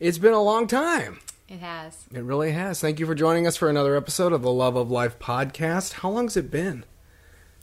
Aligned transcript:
It's 0.00 0.18
been 0.18 0.32
a 0.32 0.42
long 0.42 0.66
time. 0.66 1.20
It 1.48 1.60
has. 1.60 2.06
It 2.12 2.22
really 2.24 2.52
has. 2.52 2.80
Thank 2.80 2.98
you 2.98 3.06
for 3.06 3.14
joining 3.14 3.46
us 3.46 3.56
for 3.56 3.68
another 3.68 3.96
episode 3.96 4.32
of 4.32 4.42
the 4.42 4.50
Love 4.52 4.76
of 4.76 4.90
Life 4.90 5.18
podcast. 5.18 5.94
How 5.94 6.10
long's 6.10 6.36
it 6.36 6.50
been? 6.50 6.84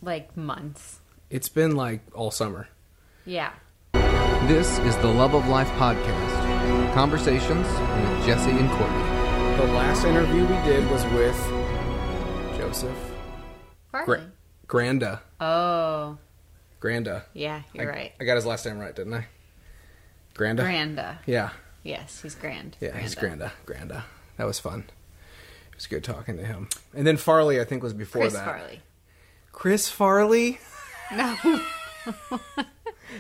Like 0.02 0.36
months. 0.38 1.00
It's 1.30 1.50
been 1.50 1.76
like 1.76 2.02
all 2.14 2.32
summer. 2.32 2.70
Yeah. 3.26 3.52
This 4.48 4.80
is 4.80 4.96
the 4.98 5.08
Love 5.08 5.34
of 5.34 5.48
Life 5.48 5.70
podcast. 5.72 6.94
Conversations 6.94 7.68
with 7.68 8.26
Jesse 8.26 8.52
and 8.52 8.70
Courtney. 8.72 9.58
The 9.58 9.74
last 9.74 10.06
interview 10.06 10.42
we 10.42 10.56
did 10.64 10.90
was 10.90 11.04
with 11.06 11.38
Joseph 12.58 12.98
Farley. 13.92 14.06
Gra- 14.06 14.32
Granda. 14.68 15.20
oh, 15.40 16.18
Granda. 16.82 17.24
yeah, 17.34 17.62
you're 17.74 17.92
I, 17.92 17.96
right. 17.96 18.12
I 18.20 18.24
got 18.24 18.36
his 18.36 18.46
last 18.46 18.66
name 18.66 18.80
right, 18.80 18.96
didn't 18.96 19.14
I? 19.14 19.28
Granda. 20.34 20.60
Granda. 20.62 21.18
Yeah. 21.26 21.52
Yes, 21.84 22.22
he's 22.22 22.36
grand. 22.36 22.78
Yeah, 22.80 22.98
he's 22.98 23.16
Granda. 23.16 23.52
Granda. 23.66 23.88
Granda. 23.90 24.04
That 24.38 24.46
was 24.48 24.60
fun. 24.60 24.86
It 25.72 25.76
was 25.76 25.88
good 25.88 26.04
talking 26.04 26.38
to 26.38 26.46
him. 26.46 26.70
And 26.94 27.08
then 27.08 27.18
Farley, 27.18 27.60
I 27.60 27.64
think, 27.64 27.82
was 27.84 27.94
before 27.94 28.22
that. 28.22 28.32
Chris 28.32 28.34
that. 28.40 28.46
Farley. 28.46 28.82
Chris 29.52 29.90
Farley? 29.90 30.60
No. 31.12 31.62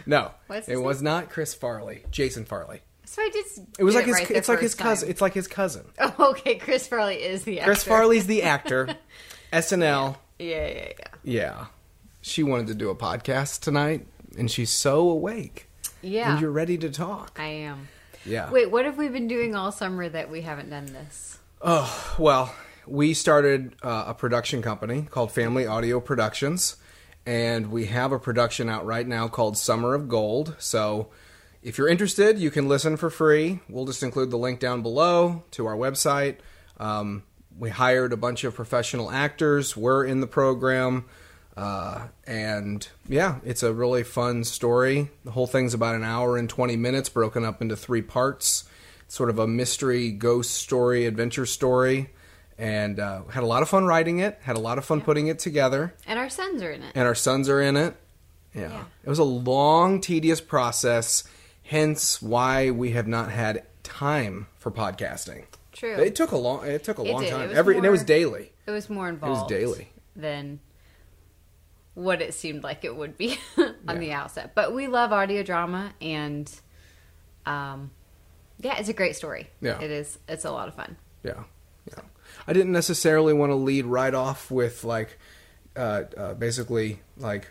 No, 0.05 0.31
What's 0.47 0.69
it 0.69 0.77
was 0.77 1.02
not 1.02 1.29
Chris 1.29 1.53
Farley. 1.53 2.03
Jason 2.11 2.45
Farley. 2.45 2.81
so 3.05 3.21
I 3.21 3.29
just. 3.33 3.59
It 3.77 3.83
was 3.83 3.93
did 3.93 3.99
like 3.99 4.05
his. 4.07 4.16
right 4.16 4.31
it's 4.31 4.47
like 4.49 4.59
his 4.59 4.75
cousin. 4.75 5.05
time. 5.07 5.11
It's 5.11 5.21
like 5.21 5.33
his 5.33 5.47
cousin. 5.47 5.85
Oh, 5.99 6.31
okay. 6.31 6.55
Chris 6.55 6.88
Farley 6.88 7.16
is 7.16 7.43
the 7.43 7.59
actor. 7.59 7.71
Chris 7.71 7.83
Farley's 7.83 8.27
the 8.27 8.43
actor. 8.43 8.95
SNL. 9.52 10.17
Yeah, 10.39 10.67
yeah, 10.67 10.73
yeah. 10.99 11.07
Yeah. 11.23 11.66
She 12.21 12.41
wanted 12.43 12.67
to 12.67 12.75
do 12.75 12.89
a 12.89 12.95
podcast 12.95 13.59
tonight, 13.61 14.07
and 14.38 14.49
she's 14.49 14.69
so 14.69 15.09
awake. 15.09 15.67
Yeah. 16.02 16.31
And 16.33 16.41
you're 16.41 16.52
ready 16.52 16.77
to 16.80 16.89
talk. 16.89 17.38
I 17.39 17.47
am. 17.47 17.88
Yeah. 18.25 18.52
Wait, 18.52 18.71
what 18.71 18.85
have 18.85 18.98
we 18.98 19.07
been 19.07 19.27
doing 19.27 19.55
all 19.55 19.71
summer 19.71 20.07
that 20.09 20.30
we 20.30 20.41
haven't 20.41 20.70
done 20.70 20.85
this? 20.85 21.39
Oh, 21.61 22.16
well, 22.17 22.53
we 22.88 23.14
started 23.14 23.75
uh, 23.83 24.05
a 24.08 24.14
production 24.14 24.61
company 24.61 25.03
called 25.09 25.31
Family 25.31 25.66
Audio 25.66 26.00
Productions, 26.00 26.77
and 27.25 27.72
we 27.72 27.86
have 27.86 28.11
a 28.11 28.19
production 28.19 28.69
out 28.69 28.86
right 28.86 29.08
now 29.08 29.27
called 29.27 29.58
Summer 29.58 29.94
of 29.94 30.08
Gold. 30.09 30.55
So 30.59 31.09
if 31.61 31.77
you're 31.77 31.88
interested, 31.88 32.39
you 32.39 32.52
can 32.52 32.67
listen 32.67 32.97
for 32.97 33.09
free. 33.09 33.59
We'll 33.69 33.86
just 33.86 34.03
include 34.03 34.31
the 34.31 34.38
link 34.38 34.59
down 34.59 34.81
below 34.81 35.44
to 35.52 35.66
our 35.67 35.75
website. 35.75 36.38
Um, 36.77 37.23
we 37.58 37.69
hired 37.69 38.14
a 38.14 38.17
bunch 38.17 38.44
of 38.44 38.55
professional 38.55 39.11
actors, 39.11 39.77
we're 39.77 40.03
in 40.05 40.22
the 40.22 40.27
program. 40.27 41.05
Uh, 41.57 42.07
and 42.25 42.88
yeah, 43.07 43.39
it's 43.44 43.63
a 43.63 43.73
really 43.73 44.03
fun 44.03 44.44
story. 44.44 45.09
The 45.25 45.31
whole 45.31 45.47
thing's 45.47 45.73
about 45.73 45.95
an 45.95 46.03
hour 46.03 46.38
and 46.38 46.49
20 46.49 46.75
minutes, 46.77 47.09
broken 47.09 47.43
up 47.43 47.61
into 47.61 47.75
three 47.75 48.02
parts. 48.02 48.63
It's 49.05 49.16
sort 49.16 49.30
of 49.30 49.38
a 49.39 49.47
mystery, 49.47 50.11
ghost 50.11 50.52
story, 50.52 51.05
adventure 51.05 51.45
story. 51.45 52.09
And 52.58 52.99
uh, 52.99 53.23
had 53.25 53.43
a 53.43 53.47
lot 53.47 53.63
of 53.63 53.69
fun 53.69 53.85
writing 53.85 54.19
it, 54.19 54.38
had 54.43 54.55
a 54.55 54.59
lot 54.59 54.77
of 54.77 54.85
fun 54.85 55.02
putting 55.02 55.27
it 55.27 55.39
together. 55.39 55.95
And 56.05 56.19
our 56.19 56.30
sons 56.30 56.61
are 56.61 56.71
in 56.71 56.83
it. 56.83 56.91
And 56.93 57.08
our 57.08 57.16
sons 57.16 57.49
are 57.49 57.59
in 57.61 57.75
it. 57.75 57.95
Yeah. 58.53 58.69
Yeah. 58.69 58.83
It 59.03 59.09
was 59.09 59.17
a 59.19 59.23
long, 59.23 59.99
tedious 59.99 60.41
process, 60.41 61.23
hence 61.63 62.21
why 62.21 62.69
we 62.69 62.91
have 62.91 63.08
not 63.08 63.31
had 63.31 63.63
time 63.83 64.45
for 64.59 64.69
podcasting. 64.71 65.45
True. 65.73 65.95
It 65.95 66.15
took 66.15 66.31
a 66.31 66.38
long 66.38 66.65
it 66.67 66.83
took 66.83 66.99
a 66.99 67.03
It 67.03 67.11
long 67.11 67.23
did. 67.23 67.31
Time. 67.31 67.49
Every 67.53 67.77
and 67.77 67.86
it 67.86 67.89
was 67.89 68.03
daily. 68.03 68.52
It 68.67 68.71
was 68.71 68.89
more 68.89 69.09
involved. 69.09 69.49
It 69.52 69.55
was 69.55 69.65
daily. 69.65 69.89
Than 70.15 70.59
what 71.94 72.22
it 72.22 72.34
seemed 72.34 72.64
like 72.64 72.84
it 72.86 72.95
would 72.95 73.17
be 73.17 73.38
on 73.88 74.00
the 74.00 74.11
outset. 74.14 74.53
But 74.56 74.73
we 74.73 74.88
love 74.88 75.11
audio 75.11 75.44
drama 75.44 75.94
and 76.02 76.50
um 77.45 77.92
yeah, 78.59 78.78
it's 78.80 78.89
a 78.89 78.94
great 78.94 79.16
story. 79.16 79.50
Yeah. 79.61 79.80
It 79.81 79.89
is 79.92 80.20
it's 80.28 80.45
a 80.45 80.52
lot 80.52 80.67
of 80.67 80.75
fun. 80.75 80.95
Yeah, 81.23 81.44
yeah. 81.88 82.00
I 82.48 82.53
didn't 82.53 82.72
necessarily 82.72 83.33
want 83.33 83.52
to 83.52 83.56
lead 83.56 83.86
right 83.86 84.14
off 84.14 84.50
with 84.52 84.83
like, 84.83 85.17
uh, 85.75 86.03
uh, 86.17 86.33
basically 86.36 86.99
like 87.17 87.48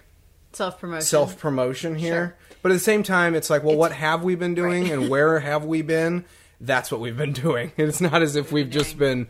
Self 0.53 0.81
promotion. 0.81 1.03
self 1.07 1.39
promotion 1.39 1.95
here, 1.95 2.37
Sure. 2.49 2.57
but 2.63 2.71
at 2.73 2.75
the 2.75 2.81
same 2.81 3.03
time, 3.05 3.35
it's 3.37 3.51
like, 3.51 3.63
well, 3.63 3.73
It's- 3.73 3.79
what 3.81 3.93
have 3.93 4.25
we 4.25 4.35
been 4.35 4.55
doing 4.55 4.85
Right. 4.85 4.93
and 4.93 5.09
where 5.09 5.39
have 5.41 5.65
we 5.65 5.83
been? 5.83 6.25
That's 6.61 6.91
what 6.91 7.01
we've 7.01 7.17
been 7.17 7.33
doing. 7.47 7.73
It's 7.77 8.01
not 8.01 8.21
as 8.23 8.35
if 8.37 8.51
we've 8.53 8.71
just 8.71 8.99
been 8.99 9.29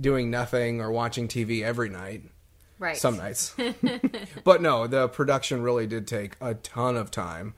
doing 0.00 0.30
nothing 0.30 0.80
or 0.80 0.90
watching 0.90 1.28
TV 1.28 1.62
every 1.62 1.88
night. 1.90 2.22
Right. 2.84 2.96
Some 2.96 3.16
nights, 3.16 3.54
but 4.44 4.60
no, 4.60 4.86
the 4.86 5.08
production 5.08 5.62
really 5.62 5.86
did 5.86 6.06
take 6.06 6.36
a 6.40 6.54
ton 6.54 6.96
of 6.96 7.10
time. 7.10 7.54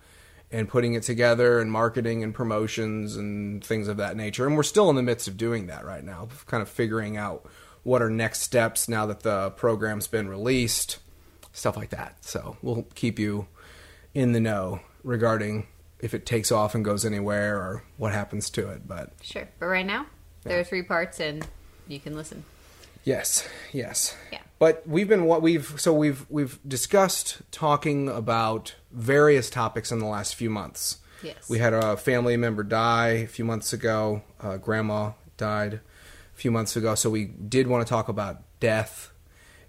And 0.52 0.68
putting 0.68 0.94
it 0.94 1.02
together, 1.02 1.58
and 1.58 1.72
marketing, 1.72 2.22
and 2.22 2.32
promotions, 2.32 3.16
and 3.16 3.62
things 3.64 3.88
of 3.88 3.96
that 3.96 4.16
nature. 4.16 4.46
And 4.46 4.56
we're 4.56 4.62
still 4.62 4.88
in 4.88 4.94
the 4.94 5.02
midst 5.02 5.26
of 5.26 5.36
doing 5.36 5.66
that 5.66 5.84
right 5.84 6.04
now, 6.04 6.28
kind 6.46 6.62
of 6.62 6.68
figuring 6.68 7.16
out 7.16 7.44
what 7.82 8.00
are 8.00 8.08
next 8.08 8.42
steps 8.42 8.88
now 8.88 9.06
that 9.06 9.20
the 9.20 9.50
program's 9.50 10.06
been 10.06 10.28
released, 10.28 10.98
stuff 11.52 11.76
like 11.76 11.90
that. 11.90 12.24
So 12.24 12.56
we'll 12.62 12.86
keep 12.94 13.18
you 13.18 13.48
in 14.14 14.32
the 14.32 14.40
know 14.40 14.80
regarding 15.02 15.66
if 15.98 16.14
it 16.14 16.24
takes 16.24 16.52
off 16.52 16.76
and 16.76 16.84
goes 16.84 17.04
anywhere 17.04 17.56
or 17.56 17.82
what 17.96 18.12
happens 18.12 18.48
to 18.50 18.68
it. 18.70 18.86
But 18.86 19.14
Sure. 19.22 19.48
But 19.58 19.66
right 19.66 19.84
now, 19.84 20.06
there 20.44 20.60
are 20.60 20.64
three 20.64 20.82
parts 20.82 21.18
and 21.18 21.44
you 21.88 21.98
can 21.98 22.14
listen. 22.14 22.44
yes, 23.02 23.48
yes. 23.72 24.16
Yeah. 24.30 24.42
But 24.58 24.86
we've 24.86 25.08
been 25.08 25.24
what 25.24 25.42
we've 25.42 25.78
so 25.78 25.92
we've 25.92 26.24
we've 26.30 26.58
discussed 26.66 27.42
talking 27.50 28.08
about 28.08 28.74
various 28.90 29.50
topics 29.50 29.92
in 29.92 29.98
the 29.98 30.06
last 30.06 30.34
few 30.34 30.48
months. 30.48 30.98
Yes. 31.22 31.48
We 31.48 31.58
had 31.58 31.74
a 31.74 31.96
family 31.96 32.36
member 32.36 32.62
die 32.62 33.08
a 33.08 33.26
few 33.26 33.44
months 33.44 33.72
ago. 33.72 34.22
Uh, 34.40 34.56
grandma 34.56 35.12
died 35.36 35.74
a 35.74 35.80
few 36.34 36.50
months 36.50 36.76
ago, 36.76 36.94
so 36.94 37.10
we 37.10 37.24
did 37.24 37.66
want 37.66 37.86
to 37.86 37.90
talk 37.90 38.08
about 38.08 38.42
death. 38.60 39.10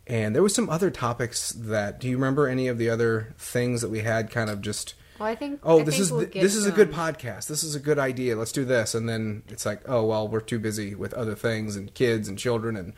And 0.06 0.34
there 0.34 0.44
was 0.44 0.56
some 0.56 0.70
other 0.70 0.90
topics 0.90 1.52
that. 1.52 2.00
Do 2.00 2.08
you 2.08 2.16
remember 2.16 2.48
any 2.48 2.68
of 2.70 2.78
the 2.78 2.90
other 2.90 3.34
things 3.38 3.82
that 3.82 3.90
we 3.90 4.00
had? 4.00 4.32
Kind 4.32 4.50
of 4.50 4.62
just. 4.62 4.94
Well, 5.20 5.28
I 5.28 5.36
think. 5.36 5.60
Oh, 5.64 5.82
I 5.82 5.84
this 5.84 5.96
think 5.96 6.02
is 6.02 6.12
we'll 6.12 6.28
th- 6.28 6.42
this 6.42 6.56
is 6.56 6.66
a 6.66 6.72
good 6.72 6.94
podcast. 6.94 7.48
This 7.48 7.64
is 7.64 7.76
a 7.76 7.80
good 7.80 8.00
idea. 8.00 8.38
Let's 8.38 8.54
do 8.54 8.64
this, 8.64 8.96
and 8.96 9.10
then 9.10 9.44
it's 9.50 9.66
like, 9.66 9.82
oh 9.86 10.06
well, 10.06 10.28
we're 10.30 10.40
too 10.40 10.60
busy 10.60 10.96
with 10.96 11.14
other 11.14 11.36
things 11.36 11.76
and 11.76 11.94
kids 11.94 12.30
and 12.30 12.38
children 12.38 12.78
and 12.78 12.94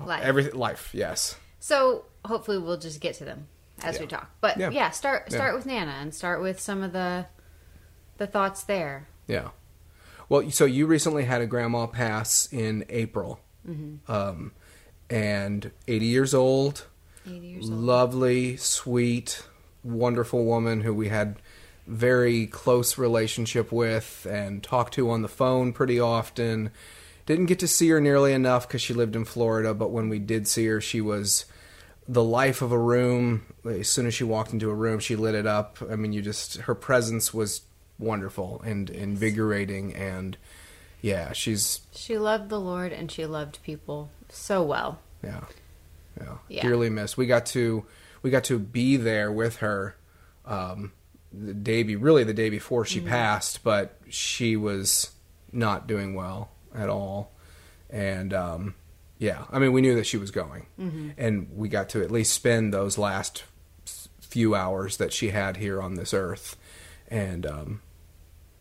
Life. 0.00 0.22
everything. 0.22 0.54
Life, 0.54 0.90
yes. 0.92 1.36
So 1.60 2.04
hopefully 2.24 2.58
we'll 2.58 2.76
just 2.78 3.00
get 3.00 3.14
to 3.16 3.24
them 3.24 3.46
as 3.82 3.98
we 4.00 4.06
talk. 4.06 4.30
But 4.40 4.56
Yeah. 4.58 4.70
yeah, 4.70 4.90
start 4.90 5.28
Yeah. 5.30 5.36
start 5.36 5.54
with 5.54 5.66
Nana 5.66 5.92
and 6.00 6.14
start 6.14 6.40
with 6.42 6.60
some 6.60 6.82
of 6.82 6.92
the 6.92 7.26
the 8.18 8.26
thoughts 8.26 8.62
there. 8.64 9.08
Yeah. 9.26 9.48
Well, 10.28 10.50
so 10.50 10.64
you 10.64 10.86
recently 10.86 11.24
had 11.24 11.40
a 11.42 11.46
grandma 11.46 11.86
pass 11.86 12.48
in 12.52 12.84
April, 12.88 13.40
Mm-hmm. 13.68 14.10
um, 14.10 14.52
and 15.10 15.70
80 15.88 16.06
years 16.06 16.34
old, 16.34 16.86
80 17.26 17.46
years 17.46 17.70
old. 17.70 17.78
lovely, 17.80 18.56
sweet, 18.56 19.42
wonderful 19.82 20.44
woman 20.44 20.80
who 20.82 20.94
we 20.94 21.08
had 21.08 21.36
very 21.86 22.46
close 22.46 22.96
relationship 22.96 23.70
with 23.70 24.26
and 24.30 24.62
talked 24.62 24.94
to 24.94 25.10
on 25.10 25.20
the 25.22 25.28
phone 25.28 25.72
pretty 25.72 26.00
often. 26.00 26.70
Didn't 27.26 27.46
get 27.46 27.58
to 27.60 27.68
see 27.68 27.88
her 27.88 28.00
nearly 28.00 28.32
enough 28.32 28.68
because 28.68 28.82
she 28.82 28.92
lived 28.94 29.16
in 29.16 29.24
Florida, 29.24 29.72
but 29.72 29.90
when 29.90 30.08
we 30.08 30.18
did 30.18 30.46
see 30.46 30.66
her, 30.66 30.80
she 30.80 31.00
was 31.00 31.46
the 32.06 32.22
life 32.22 32.60
of 32.60 32.70
a 32.70 32.78
room. 32.78 33.46
As 33.64 33.88
soon 33.88 34.06
as 34.06 34.12
she 34.14 34.24
walked 34.24 34.52
into 34.52 34.68
a 34.68 34.74
room, 34.74 34.98
she 34.98 35.16
lit 35.16 35.34
it 35.34 35.46
up. 35.46 35.78
I 35.90 35.96
mean, 35.96 36.12
you 36.12 36.20
just 36.20 36.56
her 36.58 36.74
presence 36.74 37.32
was 37.32 37.62
wonderful 37.98 38.60
and 38.64 38.90
invigorating, 38.90 39.94
and 39.94 40.36
yeah, 41.00 41.32
she's 41.32 41.80
She 41.94 42.18
loved 42.18 42.50
the 42.50 42.60
Lord 42.60 42.92
and 42.92 43.10
she 43.10 43.24
loved 43.24 43.62
people 43.62 44.10
so 44.28 44.62
well. 44.62 44.98
yeah, 45.22 45.44
yeah, 46.20 46.36
Yeah. 46.48 46.62
dearly 46.62 46.90
missed. 46.90 47.16
We 47.16 47.26
got 47.26 47.46
to 47.46 47.86
we 48.22 48.30
got 48.30 48.44
to 48.44 48.58
be 48.58 48.96
there 48.98 49.32
with 49.32 49.56
her 49.56 49.96
um, 50.44 50.92
the 51.32 51.54
day 51.54 51.82
be 51.82 51.96
really 51.96 52.24
the 52.24 52.34
day 52.34 52.50
before 52.50 52.84
she 52.84 53.00
passed, 53.00 53.64
but 53.64 53.98
she 54.10 54.56
was 54.56 55.10
not 55.52 55.86
doing 55.86 56.14
well 56.14 56.50
at 56.74 56.88
all, 56.88 57.32
and 57.90 58.32
um, 58.34 58.74
yeah, 59.18 59.44
I 59.50 59.58
mean 59.58 59.72
we 59.72 59.80
knew 59.80 59.94
that 59.96 60.06
she 60.06 60.16
was 60.16 60.30
going, 60.30 60.66
and 61.16 61.48
we 61.54 61.68
got 61.68 61.88
to 61.90 62.02
at 62.02 62.10
least 62.10 62.32
spend 62.32 62.72
those 62.74 62.98
last 62.98 63.44
few 64.20 64.54
hours 64.54 64.96
that 64.96 65.12
she 65.12 65.28
had 65.30 65.58
here 65.58 65.80
on 65.80 65.94
this 65.94 66.12
earth, 66.12 66.56
and 67.08 67.46
um, 67.46 67.82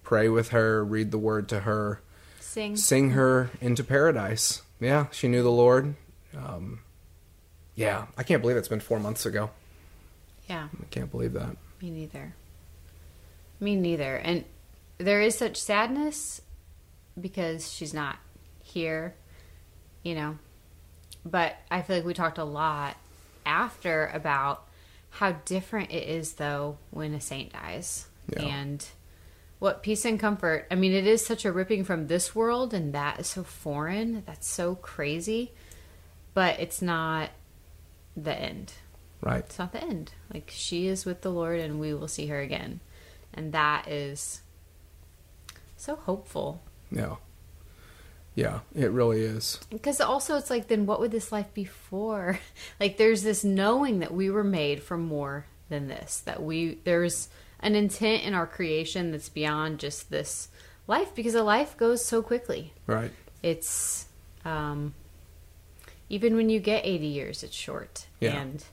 pray 0.04 0.30
with 0.30 0.50
her, 0.50 0.83
read 0.86 1.12
the 1.12 1.18
word 1.18 1.50
to 1.50 1.62
her 1.62 2.01
Sing. 2.39 2.75
sing 2.75 3.10
her 3.12 3.50
into 3.62 3.83
paradise. 3.83 4.62
Yeah, 4.80 5.07
she 5.12 5.27
knew 5.27 5.42
the 5.42 5.50
Lord. 5.51 5.95
Um, 6.38 6.81
yeah, 7.75 8.06
I 8.18 8.24
can't 8.24 8.42
believe 8.42 8.57
it's 8.57 8.68
been 8.68 8.80
four 8.80 9.00
months 9.00 9.25
ago. 9.25 9.50
Yeah, 10.48 10.68
I 10.80 10.86
can't 10.92 11.10
believe 11.10 11.33
that. 11.33 11.56
me 11.81 11.89
neither. 11.89 12.36
Me 13.60 13.75
neither. 13.75 14.18
And 14.18 14.44
there 15.00 15.21
is 15.21 15.36
such 15.38 15.57
sadness 15.57 16.42
because 17.19 17.71
she's 17.71 17.94
not 17.94 18.18
here, 18.62 19.15
you 20.04 20.15
know. 20.15 20.38
But 21.25 21.56
I 21.71 21.81
feel 21.81 21.98
like 21.98 22.06
we 22.06 22.13
talked 22.13 22.38
a 22.38 22.44
lot 22.44 22.98
after 23.45 24.07
about 24.13 24.68
how 25.10 25.33
different 25.45 25.92
it 25.92 26.07
is 26.07 26.33
though 26.33 26.77
when 26.92 27.13
a 27.13 27.21
saint 27.21 27.54
dies 27.54 28.07
Yeah. 28.36 28.42
and 28.44 28.86
what 29.60 29.83
peace 29.83 30.04
and 30.06 30.19
comfort. 30.19 30.68
I 30.71 30.75
mean, 30.75 30.92
it 30.92 31.07
is 31.07 31.25
such 31.25 31.45
a 31.45 31.51
ripping 31.51 31.86
from 31.86 32.07
this 32.07 32.36
world, 32.36 32.74
and 32.74 32.94
that 32.94 33.19
is 33.19 33.27
so 33.27 33.44
foreign. 33.44 34.24
That's 34.25 34.48
so 34.48 34.75
crazy, 34.75 35.54
but 36.33 36.60
it's 36.60 36.81
not 36.81 37.30
the 38.18 38.33
end. 38.38 38.74
Right. 39.21 39.39
It's 39.45 39.57
not 39.57 39.71
the 39.71 39.81
end. 39.81 40.12
Like 40.33 40.51
she 40.54 40.88
is 40.88 41.06
with 41.06 41.21
the 41.21 41.31
Lord, 41.31 41.62
and 41.62 41.80
we 41.80 41.94
will 41.94 42.10
see 42.10 42.27
her 42.27 42.42
again, 42.42 42.81
and 43.33 43.54
that 43.54 43.88
is 43.88 44.42
so 45.77 45.95
hopeful. 45.95 46.62
Yeah. 46.94 47.16
Yeah, 48.36 48.62
it 48.74 48.92
really 48.92 49.22
is. 49.22 49.60
Because 49.69 50.01
also, 50.01 50.38
it's 50.38 50.50
like, 50.50 50.68
then 50.68 50.86
what 50.86 51.00
would 51.00 51.12
this 51.12 51.31
life 51.31 51.54
be 51.54 51.66
for? 51.66 52.40
Like, 52.80 52.98
there's 52.98 53.24
this 53.24 53.44
knowing 53.44 54.00
that 54.00 54.13
we 54.13 54.30
were 54.30 54.44
made 54.44 54.81
for 54.81 54.98
more 54.98 55.45
than 55.69 55.88
this. 55.88 56.22
That 56.22 56.42
we 56.42 56.80
there's 56.84 57.30
an 57.60 57.75
intent 57.75 58.24
in 58.24 58.34
our 58.34 58.48
creation 58.48 59.12
that's 59.12 59.30
beyond 59.30 59.80
just 59.80 60.10
this 60.10 60.50
life. 60.88 61.13
Because 61.16 61.36
a 61.36 61.44
life 61.44 61.78
goes 61.78 62.04
so 62.04 62.22
quickly. 62.22 62.74
Right. 62.88 63.12
It's 63.42 64.07
um, 64.44 64.94
even 66.10 66.36
when 66.36 66.50
you 66.50 66.60
get 66.60 66.86
80 66.86 67.06
years, 67.06 67.44
it's 67.44 67.56
short. 67.56 68.07
Yeah. 68.19 68.36
And 68.36 68.63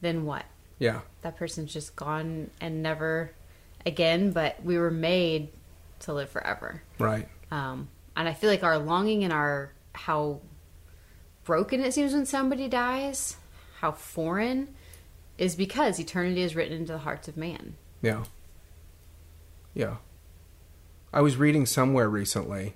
then 0.00 0.24
what? 0.24 0.44
Yeah. 0.78 1.00
That 1.22 1.36
person's 1.36 1.72
just 1.72 1.96
gone 1.96 2.50
and 2.60 2.82
never 2.82 3.32
again. 3.84 4.30
But 4.30 4.64
we 4.64 4.78
were 4.78 4.90
made 4.90 5.48
to 6.00 6.14
live 6.14 6.30
forever. 6.30 6.82
Right. 6.98 7.28
Um, 7.50 7.88
and 8.16 8.28
I 8.28 8.34
feel 8.34 8.50
like 8.50 8.62
our 8.62 8.78
longing 8.78 9.24
and 9.24 9.32
our 9.32 9.72
how 9.94 10.40
broken 11.44 11.82
it 11.82 11.92
seems 11.92 12.12
when 12.12 12.26
somebody 12.26 12.68
dies, 12.68 13.36
how 13.80 13.92
foreign, 13.92 14.74
is 15.38 15.56
because 15.56 15.98
eternity 15.98 16.42
is 16.42 16.54
written 16.54 16.78
into 16.78 16.92
the 16.92 16.98
hearts 16.98 17.28
of 17.28 17.36
man. 17.36 17.76
Yeah. 18.02 18.24
Yeah. 19.74 19.96
I 21.12 21.22
was 21.22 21.36
reading 21.36 21.66
somewhere 21.66 22.08
recently, 22.08 22.74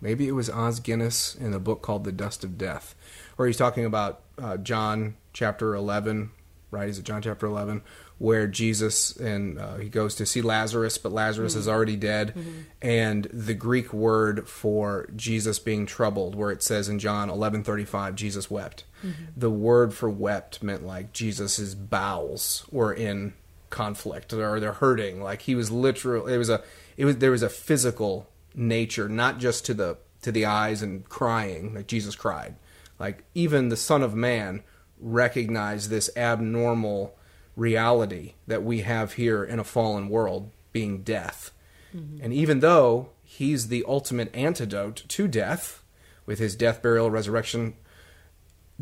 maybe 0.00 0.28
it 0.28 0.32
was 0.32 0.48
Os 0.48 0.78
Guinness 0.78 1.34
in 1.34 1.52
a 1.52 1.58
book 1.58 1.82
called 1.82 2.04
The 2.04 2.12
Dust 2.12 2.44
of 2.44 2.56
Death, 2.56 2.94
where 3.36 3.48
he's 3.48 3.56
talking 3.56 3.84
about 3.84 4.20
uh, 4.38 4.56
John 4.58 5.16
chapter 5.32 5.74
11, 5.74 6.30
right? 6.72 6.88
Is 6.88 6.98
it 6.98 7.04
John 7.04 7.22
chapter 7.22 7.46
11? 7.46 7.82
Where 8.18 8.48
Jesus 8.48 9.14
and 9.16 9.58
uh, 9.58 9.76
he 9.76 9.88
goes 9.88 10.16
to 10.16 10.26
see 10.26 10.42
Lazarus, 10.42 10.98
but 10.98 11.12
Lazarus 11.12 11.54
is 11.54 11.66
mm-hmm. 11.66 11.74
already 11.74 11.96
dead. 11.96 12.34
Mm-hmm. 12.34 12.60
And 12.80 13.24
the 13.32 13.54
Greek 13.54 13.92
word 13.92 14.48
for 14.48 15.08
Jesus 15.14 15.58
being 15.60 15.86
troubled, 15.86 16.34
where 16.34 16.50
it 16.50 16.62
says 16.62 16.88
in 16.88 16.98
John 16.98 17.28
11:35, 17.28 18.14
Jesus 18.16 18.50
wept. 18.50 18.84
Mm-hmm. 19.04 19.24
The 19.36 19.50
word 19.50 19.94
for 19.94 20.10
wept 20.10 20.62
meant 20.62 20.84
like 20.84 21.12
Jesus's 21.12 21.74
bowels 21.74 22.66
were 22.70 22.92
in 22.92 23.34
conflict 23.72 24.32
or 24.32 24.60
they're 24.60 24.74
hurting 24.74 25.22
like 25.22 25.42
he 25.42 25.54
was 25.54 25.70
literal 25.70 26.28
it 26.28 26.36
was 26.36 26.50
a 26.50 26.62
it 26.98 27.06
was 27.06 27.16
there 27.16 27.30
was 27.30 27.42
a 27.42 27.48
physical 27.48 28.28
nature 28.54 29.08
not 29.08 29.38
just 29.38 29.64
to 29.64 29.72
the 29.72 29.96
to 30.20 30.30
the 30.30 30.44
eyes 30.44 30.82
and 30.82 31.08
crying 31.08 31.74
like 31.74 31.86
jesus 31.86 32.14
cried 32.14 32.54
like 32.98 33.24
even 33.34 33.70
the 33.70 33.76
son 33.76 34.02
of 34.02 34.14
man 34.14 34.62
recognized 35.02 35.90
this 35.90 36.10
abnormal 36.16 37.14
reality 37.56 38.34
that 38.46 38.62
we 38.62 38.80
have 38.80 39.14
here 39.14 39.44
in 39.44 39.58
a 39.58 39.64
fallen 39.64 40.08
world 40.08 40.50
being 40.72 41.02
death. 41.02 41.50
Mm-hmm. 41.94 42.24
And 42.24 42.32
even 42.32 42.60
though 42.60 43.10
he's 43.22 43.68
the 43.68 43.84
ultimate 43.86 44.34
antidote 44.34 45.04
to 45.08 45.28
death 45.28 45.82
with 46.24 46.38
his 46.38 46.56
death 46.56 46.80
burial 46.80 47.10
resurrection 47.10 47.74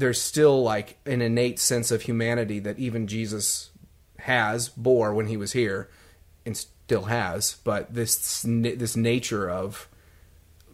there's 0.00 0.20
still 0.20 0.62
like 0.62 0.98
an 1.06 1.22
innate 1.22 1.58
sense 1.58 1.90
of 1.90 2.02
humanity 2.02 2.58
that 2.58 2.78
even 2.78 3.06
Jesus 3.06 3.70
has 4.20 4.68
bore 4.68 5.14
when 5.14 5.26
he 5.26 5.36
was 5.36 5.52
here 5.52 5.90
and 6.46 6.56
still 6.56 7.04
has. 7.04 7.56
But 7.64 7.94
this 7.94 8.42
this 8.46 8.96
nature 8.96 9.48
of 9.48 9.88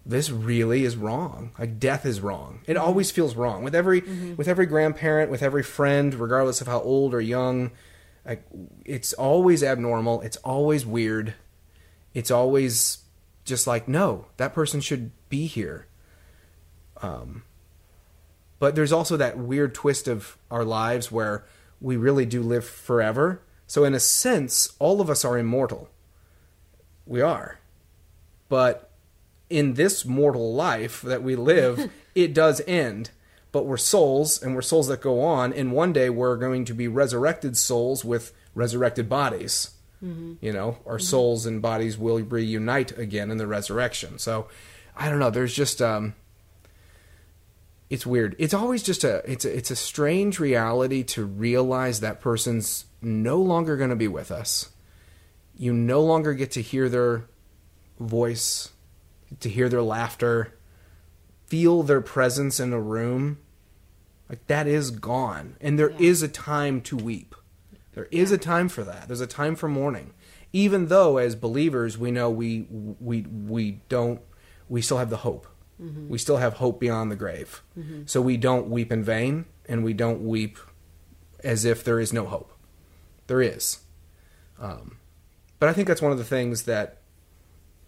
this 0.06 0.30
really 0.30 0.84
is 0.84 0.96
wrong. 0.96 1.52
Like 1.58 1.78
death 1.78 2.06
is 2.06 2.20
wrong. 2.20 2.60
It 2.66 2.76
always 2.76 3.10
feels 3.10 3.34
wrong. 3.34 3.64
With 3.64 3.74
every 3.74 4.00
with 4.36 4.48
every 4.48 4.66
grandparent 4.66 5.30
with 5.30 5.42
every 5.42 5.62
friend 5.62 6.14
regardless 6.14 6.60
of 6.60 6.66
how 6.66 6.80
old 6.80 7.12
or 7.12 7.20
young 7.20 7.72
like 8.24 8.44
it's 8.84 9.12
always 9.12 9.62
abnormal. 9.62 10.20
It's 10.22 10.36
always 10.38 10.86
weird. 10.86 11.34
It's 12.14 12.30
always 12.30 12.98
just 13.44 13.66
like 13.66 13.88
no 13.88 14.26
that 14.36 14.54
person 14.54 14.80
should 14.80 15.10
be 15.28 15.46
here. 15.46 15.86
Um 17.02 17.42
but 18.58 18.74
there's 18.74 18.92
also 18.92 19.16
that 19.16 19.36
weird 19.36 19.74
twist 19.74 20.08
of 20.08 20.38
our 20.50 20.64
lives 20.64 21.12
where 21.12 21.44
we 21.80 21.96
really 21.96 22.24
do 22.24 22.42
live 22.42 22.64
forever. 22.64 23.42
So, 23.66 23.84
in 23.84 23.94
a 23.94 24.00
sense, 24.00 24.72
all 24.78 25.00
of 25.00 25.10
us 25.10 25.24
are 25.24 25.36
immortal. 25.36 25.90
We 27.04 27.20
are. 27.20 27.58
But 28.48 28.90
in 29.48 29.74
this 29.74 30.04
mortal 30.04 30.54
life 30.54 31.02
that 31.02 31.22
we 31.22 31.36
live, 31.36 31.90
it 32.14 32.34
does 32.34 32.60
end. 32.66 33.10
But 33.52 33.64
we're 33.64 33.76
souls, 33.78 34.42
and 34.42 34.54
we're 34.54 34.62
souls 34.62 34.88
that 34.88 35.00
go 35.00 35.22
on, 35.22 35.52
and 35.52 35.72
one 35.72 35.92
day 35.92 36.10
we're 36.10 36.36
going 36.36 36.64
to 36.66 36.74
be 36.74 36.88
resurrected 36.88 37.56
souls 37.56 38.04
with 38.04 38.32
resurrected 38.54 39.08
bodies. 39.08 39.70
You 40.42 40.52
know, 40.52 40.78
our 40.84 40.98
souls 40.98 41.46
and 41.46 41.62
bodies 41.62 41.96
will 41.96 42.20
reunite 42.20 42.96
again 42.98 43.30
in 43.30 43.38
the 43.38 43.46
resurrection. 43.46 44.18
So, 44.18 44.46
I 44.94 45.08
don't 45.08 45.18
know. 45.18 45.30
There's 45.30 45.54
just 45.54 45.80
um, 45.80 46.14
it's 47.88 48.06
weird. 48.06 48.34
It's 48.38 48.54
always 48.54 48.82
just 48.82 49.04
a 49.04 49.22
it's 49.30 49.44
a, 49.44 49.56
it's 49.56 49.70
a 49.70 49.76
strange 49.76 50.40
reality 50.40 51.02
to 51.04 51.24
realize 51.24 52.00
that 52.00 52.20
person's 52.20 52.86
no 53.00 53.40
longer 53.40 53.76
going 53.76 53.90
to 53.90 53.96
be 53.96 54.08
with 54.08 54.30
us. 54.30 54.70
You 55.56 55.72
no 55.72 56.02
longer 56.02 56.34
get 56.34 56.50
to 56.52 56.62
hear 56.62 56.88
their 56.88 57.24
voice, 58.00 58.70
to 59.40 59.48
hear 59.48 59.68
their 59.68 59.82
laughter, 59.82 60.54
feel 61.46 61.82
their 61.82 62.00
presence 62.00 62.58
in 62.60 62.72
a 62.72 62.80
room. 62.80 63.38
Like 64.28 64.46
that 64.48 64.66
is 64.66 64.90
gone, 64.90 65.56
and 65.60 65.78
there 65.78 65.92
is 66.00 66.20
Yeah. 66.22 66.26
a 66.26 66.30
time 66.30 66.80
to 66.82 66.96
weep. 66.96 67.34
There 67.94 68.08
is 68.10 68.32
a 68.32 68.38
time 68.38 68.68
for 68.68 68.82
that. 68.84 69.06
There's 69.06 69.20
a 69.20 69.26
time 69.26 69.54
for 69.56 69.68
mourning. 69.68 70.12
Even 70.52 70.86
though 70.86 71.18
as 71.18 71.34
believers 71.36 71.96
we 71.96 72.10
know 72.10 72.28
we 72.30 72.66
we 73.00 73.22
we 73.22 73.80
don't 73.88 74.20
we 74.68 74.82
still 74.82 74.98
have 74.98 75.10
the 75.10 75.18
hope. 75.18 75.46
We 75.78 76.16
still 76.18 76.38
have 76.38 76.54
hope 76.54 76.80
beyond 76.80 77.10
the 77.12 77.16
grave. 77.16 77.62
So 78.06 78.20
we 78.22 78.36
don't 78.38 78.68
weep 78.68 78.90
in 78.90 79.04
vain 79.04 79.44
and 79.68 79.84
we 79.84 79.92
don't 79.92 80.22
weep 80.26 80.58
as 81.44 81.64
if 81.66 81.84
there 81.84 82.00
is 82.00 82.12
no 82.14 82.24
hope. 82.26 82.50
There 83.26 83.42
is. 83.42 83.80
Um, 84.58 84.96
but 85.60 85.68
I 85.68 85.72
think 85.74 85.86
that's 85.86 86.00
one 86.02 86.12
of 86.12 86.18
the 86.18 86.24
things 86.24 86.62
that 86.62 87.02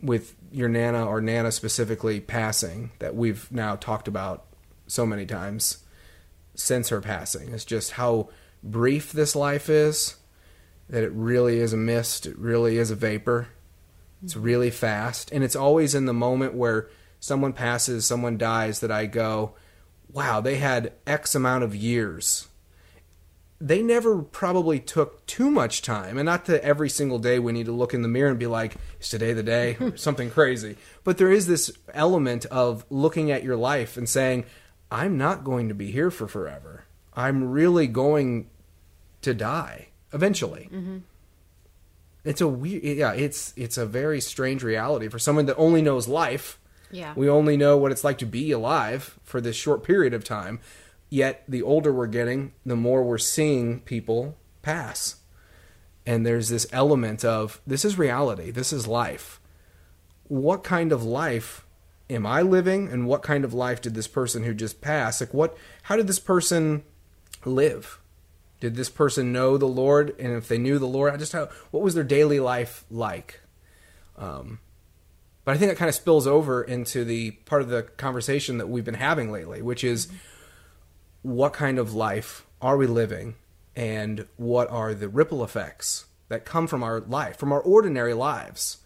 with 0.00 0.34
your 0.52 0.68
nana 0.68 1.04
or 1.04 1.20
nana 1.20 1.50
specifically 1.50 2.20
passing 2.20 2.90
that 2.98 3.14
we've 3.14 3.50
now 3.50 3.76
talked 3.76 4.08
about 4.08 4.46
so 4.86 5.04
many 5.04 5.26
times 5.26 5.84
since 6.54 6.88
her 6.88 7.00
passing. 7.00 7.48
Is 7.48 7.64
just 7.64 7.92
how 7.92 8.30
brief 8.62 9.12
this 9.12 9.36
life 9.36 9.68
is 9.68 10.16
that 10.88 11.04
it 11.04 11.12
really 11.12 11.58
is 11.58 11.72
a 11.72 11.76
mist. 11.76 12.26
It 12.26 12.38
really 12.38 12.78
is 12.78 12.90
a 12.90 12.96
vapor. 12.96 13.48
It's 14.22 14.34
mm-hmm. 14.34 14.42
really 14.42 14.70
fast. 14.70 15.30
And 15.32 15.44
it's 15.44 15.56
always 15.56 15.94
in 15.94 16.06
the 16.06 16.14
moment 16.14 16.54
where 16.54 16.88
someone 17.20 17.52
passes 17.52 18.06
someone 18.06 18.38
dies 18.38 18.80
that 18.80 18.90
i 18.90 19.06
go 19.06 19.54
wow 20.10 20.40
they 20.40 20.56
had 20.56 20.92
x 21.06 21.34
amount 21.34 21.64
of 21.64 21.74
years 21.74 22.48
they 23.60 23.82
never 23.82 24.22
probably 24.22 24.78
took 24.78 25.26
too 25.26 25.50
much 25.50 25.82
time 25.82 26.16
and 26.16 26.26
not 26.26 26.44
that 26.44 26.62
every 26.62 26.88
single 26.88 27.18
day 27.18 27.38
we 27.38 27.52
need 27.52 27.66
to 27.66 27.72
look 27.72 27.92
in 27.92 28.02
the 28.02 28.08
mirror 28.08 28.30
and 28.30 28.38
be 28.38 28.46
like 28.46 28.76
is 29.00 29.08
today 29.08 29.32
the 29.32 29.42
day? 29.42 29.76
or 29.80 29.96
something 29.96 30.30
crazy. 30.30 30.76
But 31.02 31.18
there 31.18 31.32
is 31.32 31.46
this 31.46 31.72
element 31.92 32.46
of 32.46 32.84
looking 32.88 33.30
at 33.30 33.42
your 33.42 33.56
life 33.56 33.96
and 33.96 34.08
saying 34.08 34.44
i'm 34.90 35.18
not 35.18 35.44
going 35.44 35.68
to 35.68 35.74
be 35.74 35.90
here 35.90 36.10
for 36.10 36.28
forever. 36.28 36.84
I'm 37.14 37.50
really 37.50 37.88
going 37.88 38.48
to 39.22 39.34
die 39.34 39.88
eventually. 40.12 40.68
Mm-hmm. 40.72 40.98
It's 42.24 42.40
a 42.40 42.48
weird 42.48 42.84
yeah 42.84 43.12
it's 43.12 43.52
it's 43.56 43.76
a 43.76 43.86
very 43.86 44.20
strange 44.20 44.62
reality 44.62 45.08
for 45.08 45.18
someone 45.18 45.46
that 45.46 45.56
only 45.56 45.82
knows 45.82 46.06
life. 46.06 46.58
Yeah. 46.90 47.12
we 47.14 47.28
only 47.28 47.58
know 47.58 47.76
what 47.76 47.92
it's 47.92 48.02
like 48.02 48.16
to 48.18 48.24
be 48.24 48.50
alive 48.50 49.18
for 49.22 49.42
this 49.42 49.56
short 49.56 49.82
period 49.82 50.14
of 50.14 50.24
time. 50.24 50.58
Yet, 51.10 51.44
the 51.48 51.62
older 51.62 51.92
we're 51.92 52.06
getting, 52.06 52.52
the 52.66 52.76
more 52.76 53.02
we're 53.02 53.18
seeing 53.18 53.80
people 53.80 54.36
pass. 54.62 55.16
And 56.04 56.24
there's 56.24 56.48
this 56.48 56.66
element 56.72 57.24
of 57.24 57.60
this 57.66 57.84
is 57.84 57.98
reality, 57.98 58.50
this 58.50 58.72
is 58.72 58.86
life. 58.86 59.40
What 60.24 60.62
kind 60.64 60.92
of 60.92 61.02
life 61.04 61.64
am 62.10 62.26
I 62.26 62.42
living, 62.42 62.88
and 62.88 63.06
what 63.06 63.22
kind 63.22 63.44
of 63.44 63.54
life 63.54 63.80
did 63.80 63.94
this 63.94 64.08
person 64.08 64.42
who 64.44 64.54
just 64.54 64.80
passed? 64.80 65.20
Like, 65.20 65.34
what? 65.34 65.56
How 65.84 65.96
did 65.96 66.06
this 66.06 66.18
person 66.18 66.82
live? 67.44 67.98
Did 68.60 68.74
this 68.74 68.90
person 68.90 69.32
know 69.32 69.56
the 69.56 69.68
Lord? 69.68 70.14
And 70.18 70.32
if 70.32 70.48
they 70.48 70.58
knew 70.58 70.78
the 70.78 70.86
Lord, 70.86 71.12
I 71.12 71.16
just 71.16 71.32
how? 71.32 71.48
What 71.70 71.82
was 71.82 71.94
their 71.94 72.04
daily 72.04 72.40
life 72.40 72.84
like? 72.90 73.40
Um, 74.16 74.60
but 75.44 75.54
I 75.54 75.58
think 75.58 75.70
that 75.70 75.78
kind 75.78 75.88
of 75.88 75.94
spills 75.94 76.26
over 76.26 76.62
into 76.62 77.04
the 77.04 77.30
part 77.30 77.62
of 77.62 77.68
the 77.68 77.82
conversation 77.82 78.58
that 78.58 78.68
we've 78.68 78.84
been 78.84 78.94
having 78.94 79.30
lately, 79.30 79.62
which 79.62 79.84
is 79.84 80.08
what 81.28 81.52
kind 81.52 81.78
of 81.78 81.94
life 81.94 82.46
are 82.60 82.76
we 82.76 82.86
living 82.86 83.36
and 83.76 84.26
what 84.36 84.70
are 84.70 84.94
the 84.94 85.08
ripple 85.08 85.44
effects 85.44 86.06
that 86.28 86.44
come 86.44 86.66
from 86.66 86.82
our 86.82 87.00
life, 87.00 87.36
from 87.36 87.52
our 87.52 87.60
ordinary 87.60 88.14
lives? 88.14 88.78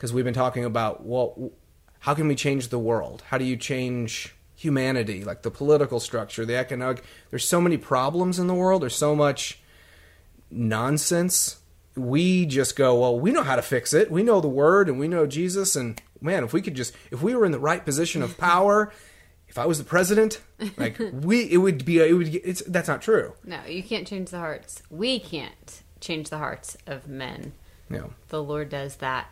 because 0.00 0.14
we've 0.14 0.24
been 0.24 0.32
talking 0.32 0.64
about 0.64 1.04
well, 1.04 1.52
how 1.98 2.14
can 2.14 2.26
we 2.26 2.34
change 2.34 2.68
the 2.68 2.78
world? 2.78 3.22
How 3.28 3.36
do 3.36 3.44
you 3.44 3.54
change 3.54 4.34
humanity, 4.56 5.24
like 5.24 5.42
the 5.42 5.50
political 5.50 6.00
structure, 6.00 6.46
the 6.46 6.56
economic? 6.56 7.04
There's 7.28 7.46
so 7.46 7.60
many 7.60 7.76
problems 7.76 8.38
in 8.38 8.46
the 8.46 8.54
world. 8.54 8.80
There's 8.80 8.96
so 8.96 9.14
much 9.14 9.60
nonsense. 10.50 11.58
We 11.96 12.46
just 12.46 12.76
go, 12.76 12.98
well, 12.98 13.20
we 13.20 13.30
know 13.30 13.42
how 13.42 13.56
to 13.56 13.62
fix 13.62 13.92
it. 13.92 14.10
We 14.10 14.22
know 14.22 14.40
the 14.40 14.48
word 14.48 14.88
and 14.88 14.98
we 14.98 15.06
know 15.06 15.26
Jesus. 15.26 15.76
And 15.76 16.00
man, 16.22 16.44
if 16.44 16.54
we 16.54 16.62
could 16.62 16.74
just, 16.74 16.94
if 17.10 17.20
we 17.20 17.34
were 17.34 17.44
in 17.44 17.52
the 17.52 17.58
right 17.58 17.84
position 17.84 18.22
of 18.22 18.38
power, 18.38 18.90
if 19.50 19.58
I 19.58 19.66
was 19.66 19.78
the 19.78 19.84
president, 19.84 20.40
like 20.76 20.96
we, 21.12 21.42
it 21.50 21.56
would 21.56 21.84
be, 21.84 21.98
it 21.98 22.12
would, 22.12 22.34
it's, 22.36 22.62
that's 22.62 22.86
not 22.86 23.02
true. 23.02 23.34
No, 23.44 23.58
you 23.66 23.82
can't 23.82 24.06
change 24.06 24.30
the 24.30 24.38
hearts. 24.38 24.82
We 24.88 25.18
can't 25.18 25.82
change 26.00 26.30
the 26.30 26.38
hearts 26.38 26.78
of 26.86 27.08
men. 27.08 27.52
No. 27.88 28.12
The 28.28 28.42
Lord 28.42 28.68
does 28.68 28.96
that. 28.96 29.28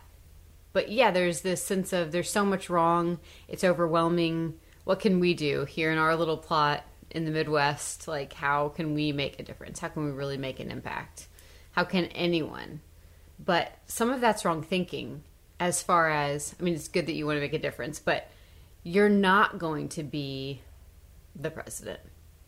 But 0.73 0.91
yeah, 0.91 1.09
there's 1.09 1.41
this 1.41 1.63
sense 1.63 1.93
of 1.93 2.11
there's 2.11 2.29
so 2.29 2.45
much 2.45 2.69
wrong. 2.69 3.19
It's 3.47 3.63
overwhelming. 3.63 4.55
What 4.83 4.99
can 4.99 5.21
we 5.21 5.33
do 5.33 5.63
here 5.63 5.89
in 5.89 5.97
our 5.97 6.15
little 6.17 6.37
plot 6.37 6.83
in 7.09 7.23
the 7.23 7.31
Midwest? 7.31 8.05
Like, 8.05 8.33
how 8.33 8.69
can 8.69 8.93
we 8.93 9.13
make 9.13 9.39
a 9.39 9.43
difference? 9.43 9.79
How 9.79 9.87
can 9.87 10.03
we 10.03 10.11
really 10.11 10.37
make 10.37 10.59
an 10.59 10.69
impact? 10.69 11.27
How 11.71 11.85
can 11.85 12.05
anyone? 12.07 12.81
But 13.43 13.71
some 13.87 14.09
of 14.09 14.19
that's 14.19 14.43
wrong 14.43 14.61
thinking 14.61 15.23
as 15.61 15.81
far 15.81 16.09
as, 16.09 16.55
I 16.59 16.63
mean, 16.63 16.75
it's 16.75 16.89
good 16.89 17.05
that 17.05 17.13
you 17.13 17.25
want 17.25 17.37
to 17.37 17.41
make 17.41 17.53
a 17.53 17.59
difference, 17.59 17.99
but 17.99 18.29
you're 18.83 19.09
not 19.09 19.57
going 19.59 19.89
to 19.89 20.03
be 20.03 20.61
the 21.35 21.49
president. 21.51 21.99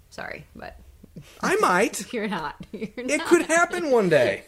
Sorry, 0.09 0.45
but 0.55 0.77
I 1.41 1.55
might. 1.57 2.11
you're 2.13 2.27
not. 2.27 2.55
You're 2.71 2.89
It 2.97 3.17
not. 3.17 3.27
could 3.27 3.43
happen 3.43 3.91
one 3.91 4.09
day. 4.09 4.43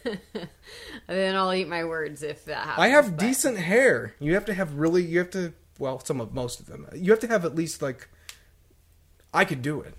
then 1.08 1.36
I'll 1.36 1.54
eat 1.54 1.68
my 1.68 1.84
words 1.84 2.24
if 2.24 2.46
that 2.46 2.66
happens. 2.66 2.80
I 2.84 2.88
have 2.90 3.12
but- 3.18 3.20
decent 3.26 3.58
hair. 3.58 4.16
You 4.20 4.34
have 4.34 4.46
to 4.46 4.54
have 4.54 4.76
really, 4.76 5.04
you 5.04 5.20
have 5.20 5.30
to, 5.32 5.54
well, 5.80 6.00
some 6.00 6.20
of, 6.22 6.34
most 6.34 6.60
of 6.60 6.66
them. 6.68 6.88
You 6.96 7.12
have 7.12 7.20
to 7.22 7.28
have 7.28 7.46
at 7.46 7.56
least 7.56 7.82
like, 7.82 8.08
I 9.34 9.46
could 9.46 9.62
do 9.62 9.82
it. 9.82 9.94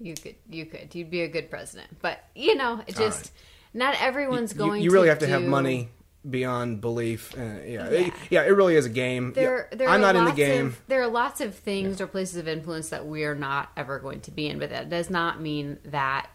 You 0.00 0.14
could, 0.14 0.34
you 0.50 0.66
could, 0.66 0.94
you'd 0.94 1.10
be 1.10 1.22
a 1.22 1.28
good 1.28 1.50
president. 1.50 1.88
But 2.02 2.22
you 2.34 2.54
know, 2.56 2.80
it 2.86 2.96
just 2.96 3.20
right. 3.24 3.30
not 3.74 3.96
everyone's 4.00 4.52
You- 4.52 4.58
going. 4.58 4.82
You, 4.82 4.90
really 4.90 5.06
to 5.06 5.10
have 5.10 5.18
to 5.20 5.26
have 5.28 5.42
money 5.42 5.88
beyond 6.28 6.80
belief. 6.80 7.36
Uh, 7.36 7.42
yeah, 7.42 7.64
Yeah. 7.66 7.86
It, 7.88 8.14
yeah, 8.30 8.42
it 8.42 8.50
really 8.50 8.76
is 8.76 8.86
a 8.86 8.90
game. 8.90 9.32
There, 9.32 9.68
Yeah, 9.70 9.78
there 9.78 9.88
I'm 9.88 9.96
are 9.96 10.12
not 10.12 10.16
in 10.16 10.24
the 10.24 10.32
game. 10.32 10.66
Of, 10.66 10.82
there 10.88 11.02
are 11.02 11.08
lots 11.08 11.40
of 11.40 11.54
things 11.54 12.00
or 12.00 12.06
places 12.06 12.36
of 12.36 12.48
influence 12.48 12.90
that 12.90 13.06
we 13.06 13.24
are 13.24 13.34
not 13.34 13.70
ever 13.76 13.98
going 13.98 14.20
to 14.22 14.30
be 14.30 14.48
in, 14.48 14.58
but 14.58 14.70
that 14.70 14.88
does 14.88 15.10
not 15.10 15.40
mean 15.40 15.78
that 15.86 16.28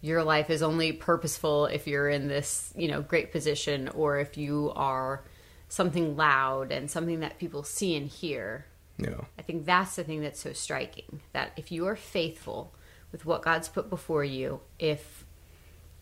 your 0.00 0.22
life 0.22 0.50
is 0.50 0.62
only 0.62 0.92
purposeful 0.92 1.66
if 1.66 1.86
you're 1.86 2.08
in 2.08 2.28
this, 2.28 2.72
you 2.76 2.88
know, 2.88 3.00
great 3.00 3.32
position 3.32 3.88
or 3.88 4.18
if 4.18 4.36
you 4.36 4.70
are 4.76 5.24
something 5.68 6.16
loud 6.16 6.72
and 6.72 6.90
something 6.90 7.20
that 7.20 7.38
people 7.38 7.62
see 7.62 7.96
and 7.96 8.08
hear. 8.08 8.66
No. 8.98 9.26
I 9.38 9.42
think 9.42 9.64
that's 9.64 9.96
the 9.96 10.04
thing 10.04 10.20
that's 10.20 10.40
so 10.40 10.52
striking 10.52 11.20
that 11.32 11.52
if 11.56 11.72
you 11.72 11.86
are 11.86 11.96
faithful 11.96 12.74
with 13.12 13.24
what 13.24 13.42
God's 13.42 13.68
put 13.68 13.88
before 13.88 14.24
you, 14.24 14.60
if 14.78 15.23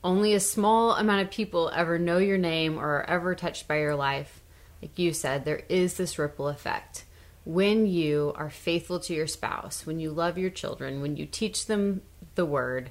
only 0.04 0.34
a 0.34 0.40
small 0.40 0.96
amount 0.96 1.22
of 1.22 1.30
people 1.30 1.70
ever 1.74 1.98
know 1.98 2.18
your 2.18 2.38
name 2.38 2.78
or 2.78 2.96
are 2.96 3.10
ever 3.10 3.34
touched 3.34 3.68
by 3.68 3.78
your 3.78 3.94
life, 3.94 4.42
like 4.80 4.98
you 4.98 5.12
said, 5.12 5.44
there 5.44 5.62
is 5.68 5.94
this 5.94 6.18
ripple 6.18 6.48
effect. 6.48 7.04
When 7.44 7.86
you 7.86 8.32
are 8.36 8.50
faithful 8.50 9.00
to 9.00 9.14
your 9.14 9.26
spouse, 9.26 9.86
when 9.86 10.00
you 10.00 10.10
love 10.10 10.38
your 10.38 10.50
children, 10.50 11.00
when 11.00 11.16
you 11.16 11.26
teach 11.26 11.66
them 11.66 12.02
the 12.34 12.44
word, 12.44 12.90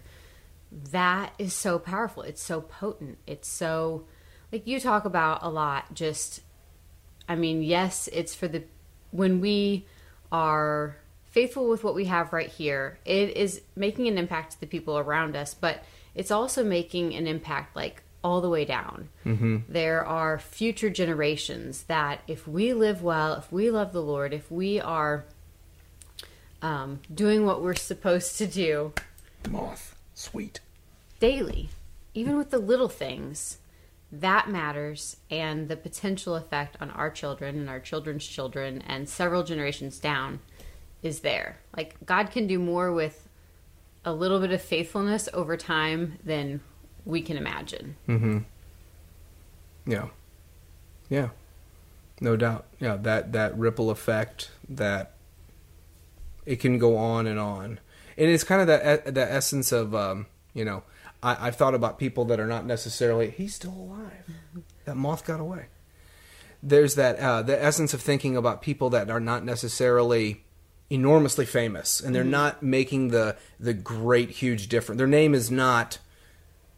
that 0.91 1.34
is 1.38 1.53
so 1.53 1.80
powerful. 1.80 2.24
It's 2.24 2.41
so 2.41 2.62
potent. 2.62 3.18
It's 3.27 3.48
so, 3.48 4.06
like 4.51 4.68
you 4.68 4.80
talk 4.80 5.06
about 5.06 5.44
a 5.44 5.50
lot, 5.50 5.94
just 5.94 6.41
I 7.27 7.36
mean, 7.36 7.63
yes, 7.63 8.10
it's 8.12 8.36
for 8.36 8.48
the 8.48 8.63
when 9.12 9.39
we 9.41 9.86
are 10.32 10.98
faithful 11.25 11.70
with 11.70 11.84
what 11.84 11.96
we 11.96 12.06
have 12.06 12.34
right 12.34 12.50
here, 12.50 13.00
it 13.06 13.38
is 13.38 13.62
making 13.75 14.08
an 14.08 14.18
impact 14.18 14.53
to 14.53 14.60
the 14.60 14.68
people 14.68 14.98
around 14.98 15.36
us, 15.36 15.53
but 15.53 15.84
it's 16.15 16.32
also 16.32 16.63
making 16.63 17.13
an 17.13 17.27
impact 17.27 17.75
like 17.75 18.03
all 18.24 18.41
the 18.41 18.50
way 18.50 18.65
down. 18.65 19.10
Mm-hmm. 19.25 19.58
There 19.68 20.06
are 20.06 20.38
future 20.38 20.89
generations 20.89 21.84
that 21.84 22.22
if 22.27 22.48
we 22.48 22.74
live 22.74 23.01
well, 23.01 23.34
if 23.36 23.51
we 23.51 23.72
love 23.72 23.94
the 23.94 24.01
Lord, 24.01 24.34
if 24.34 24.51
we 24.51 24.80
are 24.80 25.25
um, 26.62 27.00
doing 27.13 27.46
what 27.46 27.62
we're 27.62 27.75
supposed 27.75 28.38
to 28.38 28.48
do 28.48 28.94
Moth. 29.50 29.96
Sweet. 30.13 30.60
daily, 31.20 31.70
even 32.13 32.38
with 32.38 32.51
the 32.51 32.60
little 32.60 32.89
things, 32.89 33.58
that 34.12 34.50
matters. 34.50 35.18
And 35.30 35.68
the 35.68 35.77
potential 35.77 36.36
effect 36.36 36.77
on 36.80 36.91
our 36.91 37.10
children 37.10 37.58
and 37.58 37.70
our 37.70 37.80
children's 37.80 38.25
children 38.25 38.84
and 38.86 39.10
several 39.10 39.44
generations 39.44 39.98
down 39.98 40.39
is 41.01 41.22
there. 41.22 41.58
Like, 41.75 41.96
God 42.06 42.30
can 42.30 42.46
do 42.46 42.60
more 42.60 42.91
with 42.91 43.27
a 44.03 44.13
little 44.13 44.39
bit 44.39 44.51
of 44.51 44.62
faithfulness 44.62 45.29
over 45.34 45.55
time 45.58 46.17
than 46.24 46.62
we 47.05 47.22
can 47.22 47.38
imagine. 47.38 47.96
Mm-hmm. 48.08 48.39
Yeah. 49.86 50.08
Yeah. 51.10 51.29
No 52.20 52.36
doubt. 52.36 52.65
Yeah, 52.79 52.98
that 52.98 53.34
that 53.34 53.58
ripple 53.58 53.89
effect 53.89 54.51
that 54.70 55.13
it 56.46 56.58
can 56.58 56.77
go 56.77 56.96
on 56.98 57.25
and 57.27 57.39
on. 57.39 57.79
And 58.17 58.29
it's 58.29 58.43
kind 58.43 58.62
of 58.62 58.67
that 58.67 59.13
the 59.13 59.31
essence 59.31 59.72
of 59.72 59.96
um, 59.96 60.27
you 60.53 60.63
know, 60.63 60.84
I, 61.24 61.48
I've 61.48 61.55
thought 61.55 61.74
about 61.74 61.98
people 61.98 62.25
that 62.25 62.39
are 62.39 62.48
not 62.48 62.65
necessarily 62.65 63.31
he's 63.31 63.55
still 63.55 63.74
alive. 63.74 64.12
That 64.86 64.98
moth 64.98 65.27
got 65.27 65.39
away. 65.39 65.67
There's 66.63 66.96
that 66.96 67.20
uh, 67.20 67.43
the 67.43 67.63
essence 67.63 67.93
of 67.93 68.01
thinking 68.01 68.36
about 68.36 68.63
people 68.63 68.89
that 68.89 69.12
are 69.12 69.20
not 69.20 69.46
necessarily 69.46 70.43
enormously 70.91 71.45
famous 71.45 72.01
and 72.01 72.13
they're 72.13 72.24
mm-hmm. 72.24 72.31
not 72.31 72.62
making 72.62 73.07
the 73.07 73.38
the 73.60 73.74
great 73.74 74.29
huge 74.29 74.67
difference. 74.67 74.98
Their 74.98 75.07
name 75.07 75.33
is 75.33 75.50
not 75.50 76.00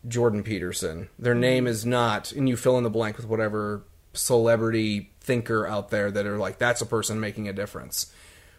Jordan 0.08 0.44
Peterson. 0.44 1.10
Their 1.18 1.34
mm-hmm. 1.34 1.42
name 1.42 1.68
is 1.68 1.86
not, 1.86 2.32
and 2.32 2.48
you 2.48 2.56
fill 2.56 2.78
in 2.78 2.84
the 2.84 2.90
blank 2.90 3.18
with 3.18 3.28
whatever 3.28 3.84
celebrity 4.14 5.12
thinker 5.20 5.66
out 5.66 5.90
there 5.90 6.12
that 6.12 6.28
are 6.28 6.38
like, 6.38 6.60
that's 6.60 6.82
a 6.82 6.86
person 6.86 7.20
making 7.20 7.48
a 7.48 7.54
difference. 7.54 8.14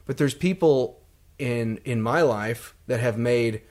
But 0.07 0.17
there's 0.17 0.35
people 0.35 1.01
in 1.39 1.79
in 1.85 2.03
my 2.03 2.23
life 2.23 2.75
that 2.87 3.01
have 3.01 3.17
made 3.17 3.63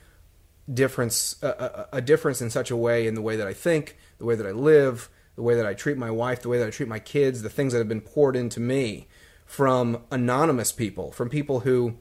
difference 0.74 1.36
a, 1.44 1.48
a, 1.92 1.98
a 1.98 2.02
difference 2.02 2.42
in 2.42 2.50
such 2.50 2.72
a 2.72 2.78
way 2.78 3.08
in 3.08 3.16
the 3.16 3.22
way 3.22 3.36
that 3.36 3.48
I 3.48 3.54
think, 3.54 3.98
the 4.20 4.26
way 4.26 4.36
that 4.36 4.48
I 4.48 4.52
live, 4.52 5.10
the 5.36 5.44
way 5.44 5.56
that 5.56 5.66
I 5.66 5.74
treat 5.74 5.98
my 5.98 6.12
wife, 6.12 6.42
the 6.42 6.50
way 6.50 6.60
that 6.60 6.68
I 6.68 6.72
treat 6.72 6.88
my 6.88 7.00
kids, 7.00 7.42
the 7.42 7.50
things 7.50 7.74
that 7.74 7.80
have 7.80 7.90
been 7.90 8.02
poured 8.02 8.38
into 8.38 8.62
me 8.62 9.08
from 9.54 10.02
anonymous 10.10 10.72
people, 10.72 11.12
from 11.12 11.30
people 11.30 11.60
who 11.60 11.96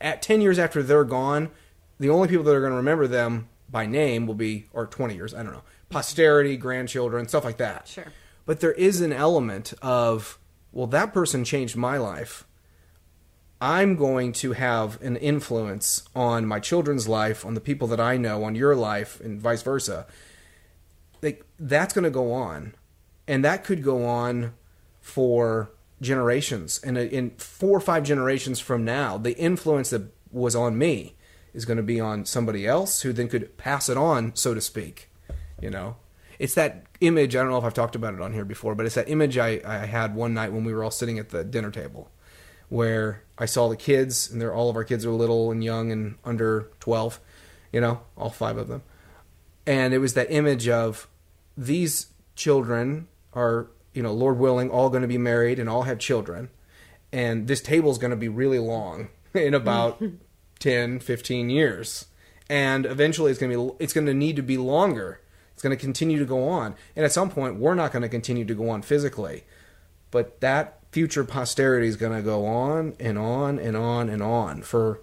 at 0.00 0.22
10 0.22 0.40
years 0.40 0.56
after 0.56 0.84
they're 0.84 1.02
gone, 1.02 1.50
the 1.98 2.08
only 2.08 2.28
people 2.28 2.44
that 2.44 2.54
are 2.54 2.60
going 2.60 2.70
to 2.70 2.76
remember 2.76 3.08
them 3.08 3.48
by 3.68 3.86
name 3.86 4.24
will 4.24 4.36
be 4.36 4.66
or 4.72 4.86
20 4.86 5.16
years, 5.16 5.34
I 5.34 5.42
don't 5.42 5.52
know, 5.52 5.64
posterity, 5.88 6.56
grandchildren, 6.56 7.26
stuff 7.26 7.44
like 7.44 7.56
that. 7.56 7.88
Sure. 7.88 8.06
But 8.46 8.60
there 8.60 8.70
is 8.70 9.00
an 9.00 9.12
element 9.12 9.74
of 9.82 10.38
well 10.70 10.86
that 10.86 11.12
person 11.12 11.42
changed 11.44 11.74
my 11.74 11.96
life. 11.96 12.46
I'm 13.60 13.96
going 13.96 14.32
to 14.34 14.52
have 14.52 15.02
an 15.02 15.16
influence 15.16 16.04
on 16.14 16.46
my 16.46 16.60
children's 16.60 17.08
life, 17.08 17.44
on 17.44 17.54
the 17.54 17.60
people 17.60 17.88
that 17.88 17.98
I 17.98 18.16
know, 18.16 18.44
on 18.44 18.54
your 18.54 18.76
life, 18.76 19.20
and 19.20 19.40
vice 19.40 19.62
versa. 19.62 20.06
Like 21.20 21.44
that's 21.58 21.92
going 21.92 22.04
to 22.04 22.10
go 22.10 22.32
on, 22.32 22.76
and 23.26 23.44
that 23.44 23.64
could 23.64 23.82
go 23.82 24.06
on 24.06 24.54
for 25.00 25.73
generations. 26.00 26.80
And 26.82 26.96
uh, 26.96 27.02
in 27.02 27.30
four 27.36 27.76
or 27.76 27.80
five 27.80 28.04
generations 28.04 28.60
from 28.60 28.84
now, 28.84 29.18
the 29.18 29.36
influence 29.36 29.90
that 29.90 30.12
was 30.30 30.56
on 30.56 30.76
me 30.76 31.16
is 31.52 31.64
going 31.64 31.76
to 31.76 31.82
be 31.82 32.00
on 32.00 32.24
somebody 32.24 32.66
else 32.66 33.02
who 33.02 33.12
then 33.12 33.28
could 33.28 33.56
pass 33.56 33.88
it 33.88 33.96
on, 33.96 34.34
so 34.34 34.54
to 34.54 34.60
speak. 34.60 35.10
You 35.62 35.70
know, 35.70 35.96
it's 36.38 36.54
that 36.54 36.86
image. 37.00 37.36
I 37.36 37.40
don't 37.40 37.50
know 37.50 37.58
if 37.58 37.64
I've 37.64 37.74
talked 37.74 37.94
about 37.94 38.14
it 38.14 38.20
on 38.20 38.32
here 38.32 38.44
before, 38.44 38.74
but 38.74 38.86
it's 38.86 38.96
that 38.96 39.08
image 39.08 39.38
I, 39.38 39.60
I 39.64 39.86
had 39.86 40.14
one 40.14 40.34
night 40.34 40.52
when 40.52 40.64
we 40.64 40.74
were 40.74 40.82
all 40.82 40.90
sitting 40.90 41.18
at 41.18 41.30
the 41.30 41.44
dinner 41.44 41.70
table 41.70 42.10
where 42.68 43.22
I 43.38 43.46
saw 43.46 43.68
the 43.68 43.76
kids, 43.76 44.30
and 44.30 44.40
they're 44.40 44.54
all 44.54 44.70
of 44.70 44.76
our 44.76 44.84
kids 44.84 45.04
are 45.04 45.10
little 45.10 45.52
and 45.52 45.62
young 45.62 45.92
and 45.92 46.16
under 46.24 46.70
twelve, 46.80 47.20
you 47.72 47.80
know, 47.80 48.00
all 48.16 48.30
five 48.30 48.56
of 48.56 48.68
them, 48.68 48.82
and 49.66 49.94
it 49.94 49.98
was 49.98 50.14
that 50.14 50.30
image 50.30 50.66
of 50.68 51.06
these 51.56 52.08
children 52.34 53.06
are, 53.32 53.68
you 53.94 54.02
know, 54.02 54.12
Lord 54.12 54.38
willing, 54.38 54.70
all 54.70 54.90
going 54.90 55.02
to 55.02 55.08
be 55.08 55.18
married 55.18 55.58
and 55.58 55.68
all 55.68 55.82
have 55.82 55.98
children, 55.98 56.50
and 57.12 57.46
this 57.46 57.60
table 57.60 57.90
is 57.90 57.98
going 57.98 58.10
to 58.10 58.16
be 58.16 58.28
really 58.28 58.58
long 58.58 59.08
in 59.34 59.54
about 59.54 60.02
10, 60.58 61.00
15 61.00 61.48
years, 61.48 62.06
and 62.50 62.84
eventually 62.84 63.30
it's 63.30 63.40
going 63.40 63.52
to 63.52 63.72
be 63.72 63.84
it's 63.84 63.92
going 63.92 64.06
to 64.06 64.14
need 64.14 64.36
to 64.36 64.42
be 64.42 64.58
longer. 64.58 65.20
It's 65.52 65.62
going 65.62 65.76
to 65.76 65.80
continue 65.80 66.18
to 66.18 66.24
go 66.24 66.48
on, 66.48 66.74
and 66.96 67.04
at 67.04 67.12
some 67.12 67.30
point 67.30 67.56
we're 67.56 67.74
not 67.74 67.92
going 67.92 68.02
to 68.02 68.08
continue 68.08 68.44
to 68.44 68.54
go 68.54 68.68
on 68.68 68.82
physically, 68.82 69.44
but 70.10 70.40
that 70.40 70.80
future 70.90 71.24
posterity 71.24 71.86
is 71.86 71.96
going 71.96 72.16
to 72.16 72.22
go 72.22 72.44
on 72.46 72.94
and 73.00 73.18
on 73.18 73.58
and 73.58 73.76
on 73.76 74.08
and 74.08 74.22
on 74.22 74.62
for 74.62 75.00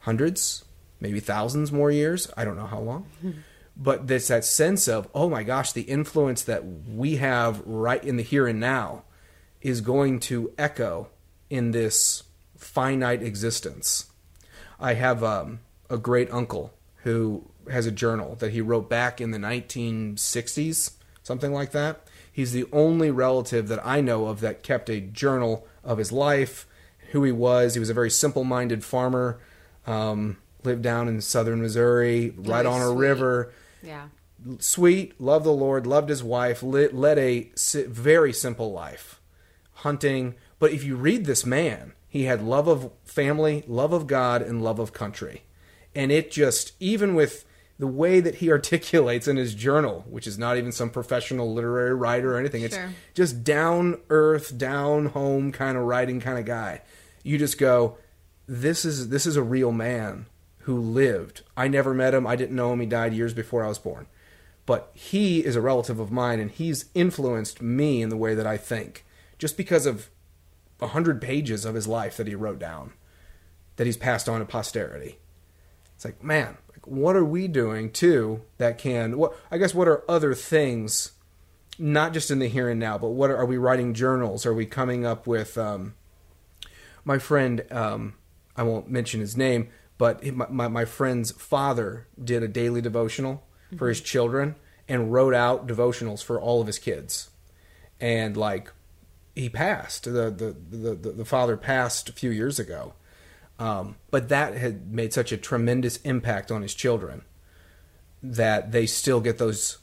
hundreds, 0.00 0.64
maybe 1.00 1.20
thousands 1.20 1.72
more 1.72 1.90
years. 1.90 2.30
I 2.36 2.44
don't 2.44 2.56
know 2.56 2.66
how 2.66 2.80
long. 2.80 3.06
But 3.76 4.06
there's 4.06 4.28
that 4.28 4.44
sense 4.44 4.88
of, 4.88 5.08
oh 5.14 5.28
my 5.28 5.42
gosh, 5.42 5.72
the 5.72 5.82
influence 5.82 6.42
that 6.44 6.64
we 6.64 7.16
have 7.16 7.60
right 7.66 8.02
in 8.02 8.16
the 8.16 8.22
here 8.22 8.46
and 8.46 8.58
now 8.58 9.04
is 9.60 9.82
going 9.82 10.20
to 10.20 10.52
echo 10.56 11.08
in 11.50 11.72
this 11.72 12.22
finite 12.56 13.22
existence. 13.22 14.06
I 14.80 14.94
have 14.94 15.22
um, 15.22 15.60
a 15.90 15.98
great 15.98 16.32
uncle 16.32 16.72
who 17.02 17.50
has 17.70 17.86
a 17.86 17.90
journal 17.92 18.34
that 18.36 18.52
he 18.52 18.60
wrote 18.60 18.88
back 18.88 19.20
in 19.20 19.30
the 19.30 19.38
1960s, 19.38 20.92
something 21.22 21.52
like 21.52 21.72
that. 21.72 22.06
He's 22.32 22.52
the 22.52 22.66
only 22.72 23.10
relative 23.10 23.68
that 23.68 23.84
I 23.86 24.00
know 24.00 24.26
of 24.26 24.40
that 24.40 24.62
kept 24.62 24.88
a 24.88 25.00
journal 25.00 25.66
of 25.84 25.98
his 25.98 26.12
life, 26.12 26.66
who 27.12 27.24
he 27.24 27.32
was. 27.32 27.74
He 27.74 27.80
was 27.80 27.90
a 27.90 27.94
very 27.94 28.10
simple 28.10 28.44
minded 28.44 28.84
farmer, 28.84 29.38
um, 29.86 30.38
lived 30.64 30.82
down 30.82 31.08
in 31.08 31.20
southern 31.20 31.60
Missouri, 31.60 32.30
right 32.36 32.64
Very 32.64 32.66
on 32.66 32.80
a 32.82 32.92
river 32.92 33.52
Yeah. 33.86 34.08
sweet, 34.58 35.20
loved 35.20 35.46
the 35.46 35.50
Lord, 35.52 35.86
loved 35.86 36.08
his 36.08 36.22
wife, 36.22 36.62
lit, 36.62 36.94
led 36.94 37.18
a 37.18 37.50
si- 37.54 37.84
very 37.84 38.32
simple 38.32 38.72
life, 38.72 39.20
hunting. 39.74 40.34
But 40.58 40.72
if 40.72 40.84
you 40.84 40.96
read 40.96 41.24
this 41.24 41.46
man, 41.46 41.92
he 42.08 42.24
had 42.24 42.42
love 42.42 42.68
of 42.68 42.90
family, 43.04 43.64
love 43.66 43.92
of 43.92 44.06
God, 44.06 44.42
and 44.42 44.62
love 44.62 44.78
of 44.78 44.92
country. 44.92 45.42
And 45.94 46.12
it 46.12 46.30
just, 46.30 46.72
even 46.80 47.14
with 47.14 47.44
the 47.78 47.86
way 47.86 48.20
that 48.20 48.36
he 48.36 48.50
articulates 48.50 49.28
in 49.28 49.36
his 49.36 49.54
journal, 49.54 50.04
which 50.08 50.26
is 50.26 50.38
not 50.38 50.56
even 50.56 50.72
some 50.72 50.90
professional 50.90 51.52
literary 51.52 51.94
writer 51.94 52.34
or 52.34 52.38
anything, 52.38 52.68
sure. 52.68 52.80
it's 52.80 52.94
just 53.14 53.44
down 53.44 54.00
earth, 54.10 54.56
down 54.58 55.06
home 55.06 55.52
kind 55.52 55.76
of 55.76 55.84
writing 55.84 56.20
kind 56.20 56.38
of 56.38 56.44
guy. 56.44 56.82
You 57.22 57.38
just 57.38 57.58
go, 57.58 57.98
this 58.46 58.84
is 58.84 59.08
this 59.08 59.26
is 59.26 59.36
a 59.36 59.42
real 59.42 59.72
man 59.72 60.26
who 60.66 60.76
lived. 60.80 61.42
I 61.56 61.68
never 61.68 61.94
met 61.94 62.12
him. 62.12 62.26
I 62.26 62.34
didn't 62.34 62.56
know 62.56 62.72
him. 62.72 62.80
He 62.80 62.86
died 62.86 63.14
years 63.14 63.32
before 63.32 63.64
I 63.64 63.68
was 63.68 63.78
born. 63.78 64.08
But 64.66 64.90
he 64.94 65.44
is 65.44 65.54
a 65.54 65.60
relative 65.60 66.00
of 66.00 66.10
mine, 66.10 66.40
and 66.40 66.50
he's 66.50 66.86
influenced 66.92 67.62
me 67.62 68.02
in 68.02 68.08
the 68.08 68.16
way 68.16 68.34
that 68.34 68.48
I 68.48 68.56
think, 68.56 69.06
just 69.38 69.56
because 69.56 69.86
of 69.86 70.10
a 70.80 70.88
hundred 70.88 71.22
pages 71.22 71.64
of 71.64 71.76
his 71.76 71.86
life 71.86 72.16
that 72.16 72.26
he 72.26 72.34
wrote 72.34 72.58
down, 72.58 72.94
that 73.76 73.86
he's 73.86 73.96
passed 73.96 74.28
on 74.28 74.40
to 74.40 74.44
posterity. 74.44 75.20
It's 75.94 76.04
like, 76.04 76.20
man, 76.20 76.58
like, 76.72 76.84
what 76.84 77.14
are 77.14 77.24
we 77.24 77.46
doing 77.46 77.92
too 77.92 78.42
that 78.58 78.76
can? 78.76 79.18
What 79.18 79.38
I 79.52 79.58
guess 79.58 79.72
what 79.72 79.86
are 79.86 80.02
other 80.10 80.34
things, 80.34 81.12
not 81.78 82.12
just 82.12 82.32
in 82.32 82.40
the 82.40 82.48
here 82.48 82.68
and 82.68 82.80
now, 82.80 82.98
but 82.98 83.10
what 83.10 83.30
are, 83.30 83.36
are 83.36 83.46
we 83.46 83.56
writing 83.56 83.94
journals? 83.94 84.44
Are 84.44 84.52
we 84.52 84.66
coming 84.66 85.06
up 85.06 85.28
with? 85.28 85.56
Um, 85.56 85.94
my 87.04 87.18
friend, 87.18 87.64
um, 87.70 88.14
I 88.56 88.64
won't 88.64 88.90
mention 88.90 89.20
his 89.20 89.36
name, 89.36 89.68
but 89.98 90.24
my, 90.24 90.46
my, 90.48 90.68
my 90.68 90.84
friend's 90.84 91.30
father 91.32 92.06
did 92.22 92.42
a 92.42 92.48
daily 92.48 92.80
devotional 92.80 93.44
for 93.76 93.88
his 93.88 94.00
children 94.00 94.56
and 94.88 95.12
wrote 95.12 95.34
out 95.34 95.66
devotionals 95.66 96.22
for 96.22 96.40
all 96.40 96.60
of 96.60 96.66
his 96.66 96.78
kids. 96.78 97.30
And 98.00 98.36
like, 98.36 98.72
he 99.36 99.50
passed. 99.50 100.04
The 100.04 100.30
the 100.30 100.56
the, 100.70 100.94
the, 100.94 101.10
the 101.10 101.24
father 101.24 101.56
passed 101.56 102.08
a 102.08 102.12
few 102.12 102.30
years 102.30 102.58
ago, 102.58 102.94
um, 103.58 103.96
but 104.10 104.30
that 104.30 104.56
had 104.56 104.90
made 104.92 105.12
such 105.12 105.30
a 105.30 105.36
tremendous 105.36 105.98
impact 105.98 106.50
on 106.50 106.62
his 106.62 106.74
children 106.74 107.22
that 108.22 108.72
they 108.72 108.86
still 108.86 109.20
get 109.20 109.38
those 109.38 109.78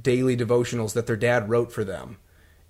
daily 0.00 0.36
devotionals 0.36 0.94
that 0.94 1.06
their 1.06 1.16
dad 1.16 1.50
wrote 1.50 1.70
for 1.70 1.84
them. 1.84 2.16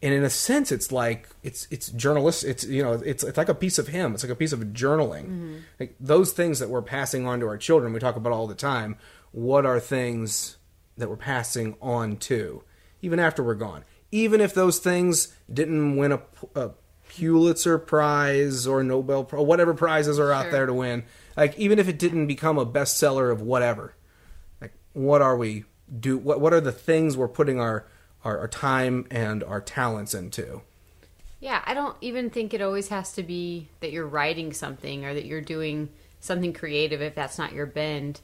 And 0.03 0.13
in 0.13 0.23
a 0.23 0.31
sense, 0.31 0.71
it's 0.71 0.93
like 0.93 1.29
it's 1.43 1.67
it's 1.71 1.89
journalist. 1.91 2.45
It's 2.45 2.65
you 2.65 2.83
know 2.83 2.93
it's 2.95 3.25
it's 3.25 3.39
like 3.39 3.49
a 3.49 3.55
piece 3.55 3.79
of 3.79 3.89
him. 3.89 4.13
It's 4.15 4.23
like 4.23 4.33
a 4.33 4.37
piece 4.37 4.53
of 4.53 4.61
journaling. 4.61 5.25
Mm-hmm. 5.25 5.57
Like 5.81 5.97
those 5.99 6.33
things 6.33 6.59
that 6.59 6.69
we're 6.69 6.83
passing 6.83 7.27
on 7.27 7.41
to 7.41 7.47
our 7.47 7.57
children. 7.57 7.93
We 7.95 8.01
talk 8.01 8.17
about 8.17 8.33
all 8.33 8.47
the 8.47 8.55
time. 8.55 8.99
What 9.33 9.65
are 9.65 9.81
things 9.81 10.59
that 10.99 11.09
we're 11.09 11.17
passing 11.17 11.77
on 11.81 12.19
to, 12.19 12.63
even 13.03 13.19
after 13.19 13.43
we're 13.43 13.55
gone? 13.55 13.85
Even 14.13 14.41
if 14.41 14.53
those 14.55 14.79
things 14.79 15.35
didn't 15.53 15.97
win 15.97 16.13
a, 16.13 16.21
a 16.55 16.71
Pulitzer 17.09 17.79
Prize 17.79 18.67
or 18.67 18.83
Nobel 18.85 19.25
Prize, 19.25 19.45
whatever 19.45 19.73
prizes 19.75 20.19
are 20.19 20.33
out 20.33 20.45
Sure. 20.45 20.53
there 20.53 20.67
to 20.67 20.75
win. 20.75 21.05
Like 21.37 21.59
even 21.59 21.79
if 21.79 21.89
it 21.89 21.99
didn't 21.99 22.27
become 22.27 22.59
a 22.59 22.67
bestseller 22.67 23.33
of 23.33 23.41
whatever, 23.41 23.95
like 24.61 24.73
what 24.93 25.23
are 25.23 25.37
we 25.37 25.65
do? 25.99 26.19
What 26.19 26.41
what 26.41 26.53
are 26.53 26.61
the 26.61 26.73
things 26.73 27.17
we're 27.17 27.27
putting 27.29 27.59
our 27.59 27.87
our, 28.25 28.39
our 28.39 28.49
time 28.49 29.07
and 29.11 29.45
our 29.45 29.61
talents 29.61 30.15
into? 30.15 30.63
Yeah, 31.41 31.63
I 31.67 31.75
don't 31.75 31.97
even 32.01 32.31
think 32.31 32.55
it 32.55 32.63
always 32.63 32.89
has 32.89 33.13
to 33.13 33.23
be 33.23 33.69
that 33.81 33.93
you're 33.93 34.07
writing 34.07 34.53
something 34.53 35.05
or 35.05 35.13
that 35.13 35.27
you're 35.27 35.43
doing 35.43 35.91
something 36.21 36.55
creative 36.55 37.03
if 37.03 37.15
that's 37.15 37.39
not 37.39 37.53
your 37.53 37.67
bend. 37.67 38.21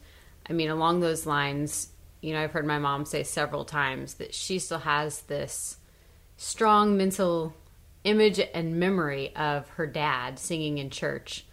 I 0.48 0.54
mean, 0.54 0.70
along 0.70 1.00
those 1.00 1.26
lines, 1.26 1.90
you 2.22 2.32
know, 2.32 2.40
I've 2.40 2.52
heard 2.52 2.66
my 2.66 2.78
mom 2.78 3.04
say 3.04 3.22
several 3.22 3.64
times 3.64 4.14
that 4.14 4.34
she 4.34 4.58
still 4.58 4.78
has 4.78 5.22
this 5.22 5.76
strong 6.38 6.96
mental 6.96 7.54
image 8.04 8.40
and 8.54 8.80
memory 8.80 9.36
of 9.36 9.68
her 9.70 9.86
dad 9.86 10.38
singing 10.38 10.78
in 10.78 10.88
church 10.88 11.44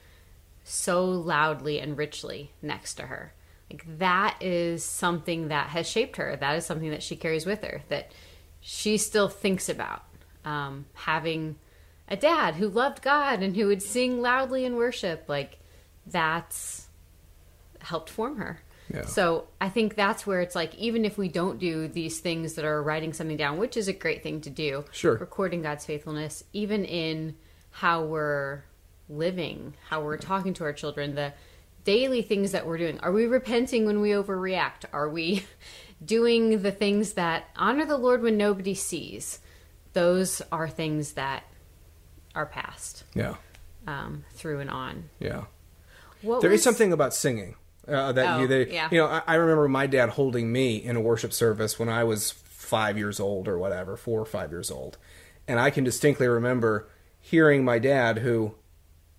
so 0.63 1.03
loudly 1.03 1.79
and 1.79 1.97
richly 1.97 2.51
next 2.61 2.95
to 2.95 3.03
her. 3.03 3.33
Like 3.69 3.83
that 3.97 4.37
is 4.41 4.83
something 4.83 5.49
that 5.49 5.69
has 5.69 5.89
shaped 5.89 6.15
her. 6.15 6.37
That 6.37 6.55
is 6.55 6.65
something 6.65 6.91
that 6.91 7.03
she 7.03 7.17
carries 7.17 7.45
with 7.45 7.63
her 7.63 7.81
that 7.89 8.11
she 8.69 8.97
still 8.97 9.29
thinks 9.29 9.69
about. 9.69 10.03
Um, 10.43 10.87
having 10.93 11.55
a 12.09 12.17
dad 12.17 12.55
who 12.55 12.67
loved 12.67 13.01
God 13.01 13.41
and 13.41 13.55
who 13.55 13.67
would 13.67 13.81
sing 13.81 14.21
loudly 14.21 14.65
in 14.65 14.75
worship, 14.75 15.23
like 15.29 15.59
that's 16.05 16.87
helped 17.79 18.09
form 18.09 18.35
her. 18.37 18.59
Yeah. 18.93 19.05
So 19.05 19.47
I 19.61 19.69
think 19.69 19.95
that's 19.95 20.27
where 20.27 20.41
it's 20.41 20.53
like, 20.53 20.75
even 20.75 21.05
if 21.05 21.17
we 21.17 21.29
don't 21.29 21.59
do 21.59 21.87
these 21.87 22.19
things 22.19 22.55
that 22.55 22.65
are 22.65 22.83
writing 22.83 23.13
something 23.13 23.37
down, 23.37 23.57
which 23.57 23.77
is 23.77 23.87
a 23.87 23.93
great 23.93 24.21
thing 24.21 24.41
to 24.41 24.49
do, 24.49 24.83
Sure. 24.91 25.15
recording 25.17 25.61
God's 25.61 25.85
faithfulness, 25.85 26.43
even 26.51 26.83
in 26.83 27.35
how 27.71 28.03
we're 28.03 28.63
living, 29.07 29.75
how 29.89 30.01
we're 30.03 30.17
talking 30.17 30.53
to 30.55 30.65
our 30.65 30.73
children, 30.73 31.15
the 31.15 31.31
daily 31.85 32.21
things 32.21 32.51
that 32.51 32.67
we're 32.67 32.77
doing. 32.77 32.99
Are 32.99 33.13
we 33.13 33.27
repenting 33.27 33.85
when 33.85 34.01
we 34.01 34.09
overreact? 34.09 34.83
Are 34.91 35.09
we 35.09 35.45
doing 36.03 36.61
the 36.61 36.71
things 36.71 37.13
that 37.13 37.45
honor 37.55 37.85
the 37.85 37.97
Lord 37.97 38.21
when 38.21 38.37
nobody 38.37 38.73
sees? 38.73 39.39
Those 39.93 40.41
are 40.51 40.67
things 40.69 41.13
that 41.13 41.43
are 42.35 42.45
passed 42.45 43.03
Yeah, 43.15 43.35
um, 43.87 44.23
through 44.33 44.59
and 44.59 44.69
on. 44.69 45.09
yeah. 45.19 45.45
What 46.21 46.41
There 46.41 46.51
is 46.51 46.57
was- 46.59 46.63
something 46.63 46.91
about 46.93 47.13
singing 47.13 47.55
uh, 47.87 48.11
that 48.11 48.35
Oh, 48.37 48.41
you, 48.41 48.47
they, 48.47 48.71
yeah. 48.73 48.89
you 48.91 48.97
know. 48.99 49.05
I, 49.07 49.21
I 49.27 49.35
remember 49.35 49.67
my 49.67 49.87
dad 49.87 50.09
holding 50.09 50.51
me 50.51 50.75
in 50.77 50.95
a 50.95 51.01
worship 51.01 51.31
service 51.33 51.79
when 51.79 51.89
I 51.89 52.03
was 52.03 52.31
five 52.31 52.97
years 52.97 53.19
old 53.19 53.47
or 53.47 53.57
whatever, 53.57 53.95
four 53.95 54.19
or 54.21 54.25
five 54.25 54.51
years 54.51 54.69
old, 54.69 54.97
and 55.47 55.59
I 55.59 55.69
can 55.69 55.83
distinctly 55.83 56.27
remember 56.27 56.89
hearing 57.19 57.63
my 57.63 57.79
dad, 57.79 58.19
who 58.19 58.55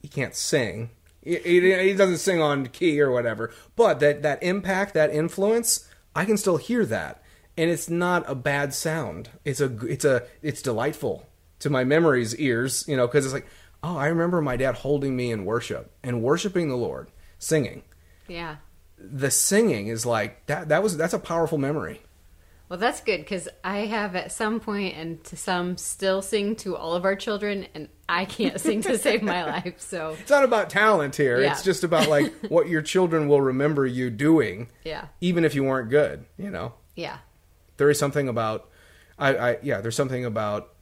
he 0.03 0.09
can't 0.09 0.35
sing, 0.35 0.91
he, 1.23 1.37
he, 1.39 1.61
he 1.89 1.95
doesn't 1.95 2.19
sing 2.19 2.41
on 2.43 2.67
key 2.67 3.01
or 3.01 3.11
whatever, 3.11 3.53
but 3.75 4.01
that 4.01 4.23
that 4.23 4.43
impact, 4.43 4.93
that 4.95 5.13
influence, 5.13 5.88
I 6.19 6.25
can 6.25 6.37
still 6.37 6.57
hear 6.57 6.85
that, 6.87 7.23
and 7.57 7.71
it's 7.71 7.89
not 7.89 8.29
a 8.29 8.35
bad 8.35 8.75
sound. 8.75 9.31
It's 9.45 9.61
a 9.61 9.67
it's 9.87 10.05
a 10.05 10.25
it's 10.43 10.63
delightful 10.63 11.29
to 11.61 11.71
my 11.71 11.85
memory's 11.85 12.35
ears, 12.35 12.85
you 12.89 12.97
know, 12.97 13.07
because 13.07 13.25
it's 13.25 13.33
like, 13.33 13.47
oh, 13.85 13.97
I 13.97 14.09
remember 14.09 14.43
my 14.43 14.57
dad 14.57 14.75
holding 14.75 15.15
me 15.15 15.31
in 15.31 15.45
worship 15.45 15.93
and 16.03 16.21
worshiping 16.21 16.71
the 16.71 16.77
Lord, 16.77 17.13
singing. 17.39 17.85
Yeah. 18.27 18.57
The 18.99 19.31
singing 19.31 19.87
is 19.87 20.05
like 20.05 20.45
that. 20.47 20.71
That 20.71 20.83
was 20.83 20.97
that's 20.97 21.15
a 21.15 21.21
powerful 21.21 21.57
memory. 21.57 22.01
Well, 22.69 22.79
that's 22.79 23.01
good 23.01 23.19
because 23.19 23.49
I 23.65 23.79
have 23.87 24.15
at 24.15 24.31
some 24.31 24.61
point 24.61 24.95
and 24.97 25.23
to 25.25 25.37
some 25.37 25.77
still 25.79 26.21
sing 26.21 26.55
to 26.57 26.77
all 26.77 26.95
of 26.95 27.05
our 27.07 27.17
children, 27.17 27.67
and 27.75 27.89
I 28.09 28.25
can't 28.27 28.61
sing 28.67 28.83
to 28.83 28.99
save 28.99 29.23
my 29.23 29.45
life. 29.45 29.81
So, 29.81 30.17
It's 30.21 30.31
not 30.31 30.45
about 30.45 30.69
talent 30.69 31.17
here. 31.17 31.41
Yeah. 31.41 31.53
It's 31.53 31.63
just 31.63 31.83
about 31.85 32.09
like 32.09 32.33
what 32.49 32.69
your 32.69 32.83
children 32.83 33.27
will 33.29 33.41
remember 33.41 33.87
you 33.87 34.11
doing, 34.11 34.69
yeah. 34.85 35.07
even 35.21 35.45
if 35.45 35.55
you 35.55 35.65
weren't 35.65 35.89
good. 35.91 36.27
You 36.37 36.51
know, 36.51 36.75
Yeah. 36.95 37.19
there 37.79 37.89
is 37.89 37.99
something 37.99 38.29
about, 38.29 38.69
I, 39.19 39.37
I 39.37 39.59
yeah, 39.63 39.81
there's 39.81 39.97
something 39.97 40.25
about, 40.27 40.75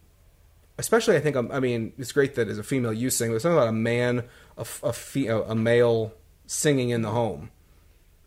especially 0.78 1.16
I 1.16 1.20
think 1.20 1.36
um, 1.36 1.50
I 1.52 1.60
mean 1.60 1.92
it's 1.98 2.12
great 2.12 2.34
that 2.34 2.48
as 2.48 2.58
a 2.58 2.62
female 2.62 2.92
you 2.92 3.10
sing. 3.10 3.30
There's 3.30 3.42
something 3.42 3.56
about 3.56 3.68
a 3.68 3.72
man, 3.72 4.24
a 4.58 4.66
a, 4.82 4.92
fe- 4.92 5.28
a 5.28 5.54
male 5.54 6.12
singing 6.46 6.90
in 6.90 7.02
the 7.02 7.10
home, 7.10 7.50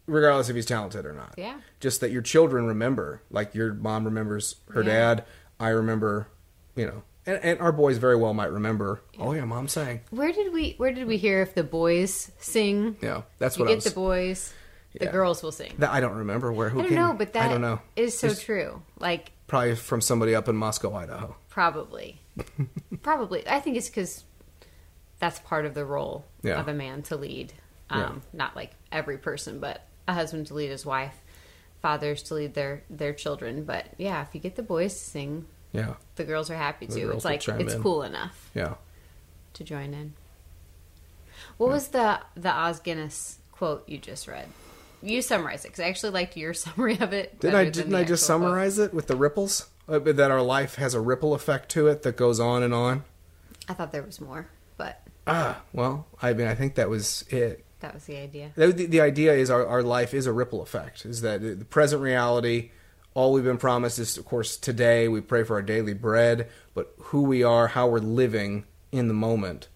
regardless 0.09 0.49
if 0.49 0.55
he's 0.55 0.65
talented 0.65 1.05
or 1.05 1.13
not. 1.13 1.35
Yeah. 1.37 1.59
Just 1.79 2.01
that 2.01 2.11
your 2.11 2.21
children 2.21 2.65
remember, 2.65 3.21
like 3.31 3.55
your 3.55 3.73
mom 3.73 4.05
remembers 4.05 4.55
her 4.71 4.81
Yeah. 4.83 4.91
dad. 5.15 5.25
I 5.59 5.69
remember, 5.69 6.27
you 6.75 6.85
know, 6.85 7.03
and, 7.25 7.37
and 7.43 7.59
our 7.59 7.71
boys 7.71 7.97
very 7.97 8.15
well 8.15 8.33
might 8.33 8.51
remember. 8.51 9.01
Oh 9.19 9.33
yeah, 9.33 9.45
mom 9.45 9.67
sang. 9.67 10.01
Where 10.09 10.31
did 10.31 10.51
we 10.53 10.73
Where 10.77 10.91
did 10.93 11.05
we 11.07 11.17
hear 11.17 11.41
if 11.41 11.53
the 11.53 11.63
boys 11.63 12.31
sing? 12.39 12.97
Yeah, 13.01 13.23
that's 13.37 13.57
you 13.57 13.63
what 13.65 13.67
get 13.67 13.73
I 13.73 13.75
was. 13.75 13.83
the 13.85 13.91
boys, 13.91 14.53
the 14.99 15.05
girls 15.07 15.43
will 15.43 15.51
sing. 15.51 15.73
that 15.79 15.91
I 15.91 15.99
don't 15.99 16.15
remember 16.15 16.51
where 16.51 16.69
who 16.69 16.79
I 16.79 16.81
don't 16.83 16.89
came. 16.89 16.97
know, 16.99 17.13
but 17.13 17.33
that 17.33 17.45
I 17.45 17.49
don't 17.49 17.61
know. 17.61 17.81
is 17.95 18.17
so 18.17 18.27
It's 18.27 18.41
true. 18.43 18.81
Like 18.97 19.31
Probably 19.47 19.75
from 19.75 19.99
somebody 20.01 20.33
up 20.35 20.47
in 20.47 20.55
Moscow, 20.55 20.93
Idaho. 20.95 21.35
probably, 21.49 22.21
probably. 23.01 23.47
I 23.47 23.59
think 23.59 23.77
it's 23.77 23.89
because 23.89 24.23
that's 25.19 25.39
part 25.39 25.65
of 25.65 25.73
the 25.73 25.83
role 25.85 26.25
Yeah. 26.43 26.59
of 26.59 26.67
a 26.67 26.73
man 26.73 27.01
to 27.03 27.15
lead. 27.17 27.53
Um, 27.89 27.99
Yeah. 27.99 28.11
Not 28.31 28.55
like 28.55 28.71
every 28.91 29.17
person, 29.17 29.59
but 29.59 29.83
a 30.09 30.13
husband 30.13 30.47
to 30.47 30.53
lead 30.53 30.69
his 30.69 30.85
wife, 30.85 31.15
fathers 31.81 32.21
to 32.23 32.33
lead 32.35 32.53
their 32.53 32.83
their 32.89 33.13
children. 33.13 33.63
But 33.63 33.85
yeah, 33.97 34.21
if 34.21 34.29
you 34.33 34.39
get 34.41 34.55
the 34.55 34.63
boys 34.63 34.93
to 34.93 34.99
sing, 34.99 35.45
Yeah. 35.71 35.93
the 36.15 36.23
girls 36.23 36.49
are 36.49 36.55
happy 36.57 36.85
The 36.87 36.99
too. 37.01 37.11
It's 37.11 37.25
like 37.25 37.47
it's 37.47 37.73
in. 37.73 37.81
cool 37.83 38.03
enough 38.03 38.49
Yeah. 38.53 38.75
to 39.53 39.63
join 39.63 39.93
in. 39.93 40.13
What 41.57 41.69
was 41.69 41.89
the 41.89 42.19
the 42.35 42.51
Os 42.51 42.79
Guinness 42.79 43.39
quote 43.51 43.87
you 43.87 43.97
just 43.97 44.27
read? 44.27 44.47
You 45.01 45.21
summarize 45.21 45.63
it 45.63 45.69
because 45.69 45.79
I 45.79 45.87
actually 45.87 46.11
liked 46.11 46.35
your 46.35 46.53
summary 46.65 46.99
of 46.99 47.13
it. 47.13 47.39
Didn't 47.39 47.55
I 47.55 47.69
didn't 47.69 47.95
I 47.95 48.03
just 48.03 48.23
actual 48.23 48.39
quote. 48.39 48.47
summarize 48.49 48.79
it 48.79 48.93
with 48.93 49.07
the 49.07 49.15
ripples? 49.15 49.67
Uh, 49.87 49.97
that 49.99 50.29
our 50.29 50.41
life 50.41 50.75
has 50.75 50.93
a 50.93 50.99
ripple 51.01 51.33
effect 51.33 51.69
to 51.69 51.87
it 51.87 52.03
that 52.03 52.15
goes 52.15 52.39
on 52.39 52.61
and 52.61 52.73
on. 52.75 53.03
I 53.67 53.73
thought 53.73 53.91
there 53.91 54.03
was 54.03 54.21
more, 54.21 54.47
but 54.77 55.01
Ah, 55.25 55.61
well, 55.73 56.05
I 56.21 56.33
mean, 56.33 56.45
I 56.47 56.53
think 56.55 56.75
that 56.75 56.89
was 56.89 57.23
it. 57.29 57.63
That 57.79 57.93
was 57.93 58.05
the 58.05 58.17
idea. 58.17 58.51
The, 58.55 58.71
the, 58.71 59.01
idea 59.01 59.33
is 59.33 59.49
our, 59.49 59.65
our 59.65 59.81
life 59.83 60.13
is 60.13 60.25
a 60.25 60.33
ripple 60.33 60.61
effect. 60.61 61.05
Is 61.05 61.21
that 61.21 61.41
the 61.41 61.65
present 61.65 62.01
reality, 62.01 62.71
all 63.13 63.31
we've 63.33 63.43
been 63.43 63.57
promised 63.57 63.99
is, 63.99 64.17
of 64.17 64.25
course, 64.25 64.57
today 64.57 65.07
we 65.07 65.21
pray 65.21 65.43
for 65.43 65.55
our 65.55 65.61
daily 65.61 65.93
bread, 65.93 66.49
but 66.73 66.93
who 66.97 67.21
we 67.21 67.43
are, 67.43 67.67
how 67.67 67.87
we're 67.87 67.99
living 67.99 68.65
in 68.91 69.07
the 69.07 69.13
moment, 69.13 69.69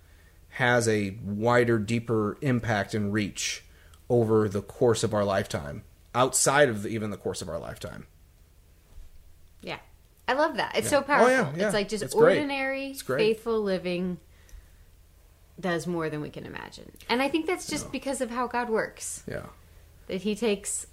has 0.49 0.87
a 0.87 1.17
wider, 1.23 1.79
deeper 1.79 2.37
impact 2.41 2.93
and 2.93 3.13
reach 3.13 3.63
over 4.09 4.49
the 4.49 4.61
course 4.61 5.03
of 5.03 5.13
our 5.13 5.23
lifetime, 5.23 5.83
outside 6.13 6.69
of 6.69 6.83
the, 6.83 6.89
even 6.89 7.09
the 7.09 7.17
course 7.17 7.41
of 7.41 7.49
our 7.49 7.57
lifetime. 7.57 8.05
Yeah. 9.61 9.79
I 10.27 10.33
love 10.33 10.57
that. 10.57 10.75
It's 10.75 10.85
Yeah. 10.85 10.99
so 10.99 11.01
powerful. 11.01 11.27
Oh, 11.27 11.29
yeah, 11.29 11.51
yeah. 11.55 11.65
It's 11.65 11.73
like 11.73 11.89
just 11.89 12.03
It's 12.03 12.13
ordinary, 12.13 12.93
faithful 12.93 13.61
living 13.61 14.19
does 15.59 15.85
more 15.87 16.09
than 16.09 16.21
we 16.21 16.29
can 16.29 16.45
imagine. 16.45 16.91
And 17.09 17.21
I 17.21 17.29
think 17.29 17.45
that's 17.45 17.67
just 17.67 17.91
because 17.91 18.21
of 18.21 18.31
how 18.31 18.47
God 18.47 18.69
works. 18.69 19.23
Yeah. 19.27 19.45
That 20.07 20.21
he 20.21 20.35
takes 20.35 20.87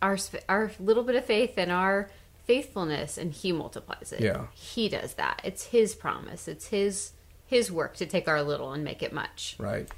our 0.00 0.18
our 0.48 0.72
little 0.80 1.04
bit 1.04 1.14
of 1.14 1.24
faith 1.24 1.54
and 1.56 1.70
our 1.70 2.10
faithfulness 2.44 3.18
and 3.18 3.32
he 3.32 3.52
multiplies 3.52 4.12
it. 4.12 4.20
Yeah. 4.20 4.46
He 4.52 4.88
does 4.88 5.14
that. 5.14 5.40
It's 5.44 5.66
his 5.66 5.94
promise. 5.94 6.48
It's 6.48 6.68
his 6.68 7.12
his 7.46 7.70
work 7.70 7.96
to 7.96 8.06
take 8.06 8.28
our 8.28 8.42
little 8.42 8.72
and 8.72 8.82
make 8.82 9.02
it 9.02 9.12
much. 9.12 9.56
Right. 9.58 9.88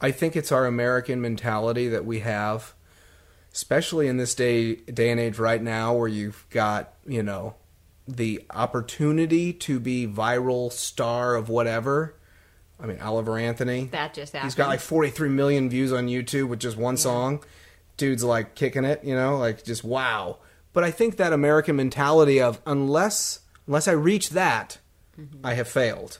I 0.00 0.10
think 0.10 0.36
it's 0.36 0.52
our 0.52 0.66
American 0.66 1.20
mentality 1.20 1.88
that 1.88 2.04
we 2.04 2.20
have, 2.20 2.74
especially 3.52 4.08
in 4.08 4.16
this 4.18 4.34
day 4.34 4.76
day 4.76 5.10
and 5.10 5.20
age 5.20 5.38
right 5.38 5.62
now, 5.62 5.94
where 5.94 6.08
you've 6.08 6.46
got 6.50 6.94
you 7.06 7.22
know 7.22 7.54
the 8.06 8.44
opportunity 8.50 9.52
to 9.52 9.80
be 9.80 10.06
viral 10.06 10.72
star 10.72 11.34
of 11.34 11.48
whatever. 11.48 12.14
I 12.78 12.86
mean, 12.86 13.00
Oliver 13.00 13.38
Anthony. 13.38 13.86
That 13.86 14.14
just 14.14 14.32
happened. 14.32 14.48
He's 14.48 14.54
got 14.54 14.68
like 14.68 14.80
43 14.80 15.28
million 15.30 15.70
views 15.70 15.92
on 15.92 16.08
YouTube 16.08 16.48
with 16.48 16.60
just 16.60 16.76
one 16.76 16.96
song. 16.96 17.42
Dude's 17.96 18.22
like 18.22 18.54
kicking 18.54 18.84
it, 18.84 19.02
you 19.02 19.14
know, 19.14 19.38
like 19.38 19.64
just 19.64 19.82
wow. 19.82 20.38
But 20.72 20.84
I 20.84 20.90
think 20.90 21.16
that 21.16 21.32
American 21.32 21.76
mentality 21.76 22.40
of 22.40 22.60
unless 22.66 23.40
unless 23.66 23.88
I 23.88 23.92
reach 23.92 24.30
that, 24.30 24.78
I 25.42 25.54
have 25.54 25.68
failed. 25.68 26.18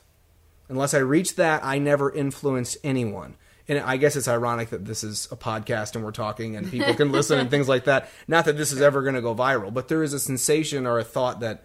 Unless 0.69 0.95
I 0.95 0.99
reach 0.99 1.37
that, 1.37 1.63
I 1.63 1.79
never 1.79 2.11
influenced 2.11 2.79
anyone. 2.83 3.37
And 3.69 3.81
I 3.81 3.97
guess 3.97 4.17
it's 4.17 4.29
ironic 4.29 4.71
that 4.71 4.85
this 4.85 5.05
is 5.05 5.29
a 5.31 5.37
podcast 5.37 5.95
and 5.95 6.05
we're 6.05 6.13
talking 6.13 6.57
and 6.57 6.71
people 6.71 6.95
can 6.95 7.13
listen 7.13 7.39
and 7.39 7.51
things 7.51 7.69
like 7.69 7.85
that. 7.85 8.09
Not 8.27 8.47
that 8.47 8.57
this 8.57 8.73
is 8.73 8.81
ever 8.81 9.03
going 9.03 9.17
to 9.17 9.21
go 9.21 9.35
viral, 9.35 9.75
but 9.75 9.89
there 9.89 10.03
is 10.03 10.13
a 10.13 10.21
sensation 10.21 10.87
or 10.87 10.99
a 10.99 11.05
thought 11.05 11.41
that 11.41 11.65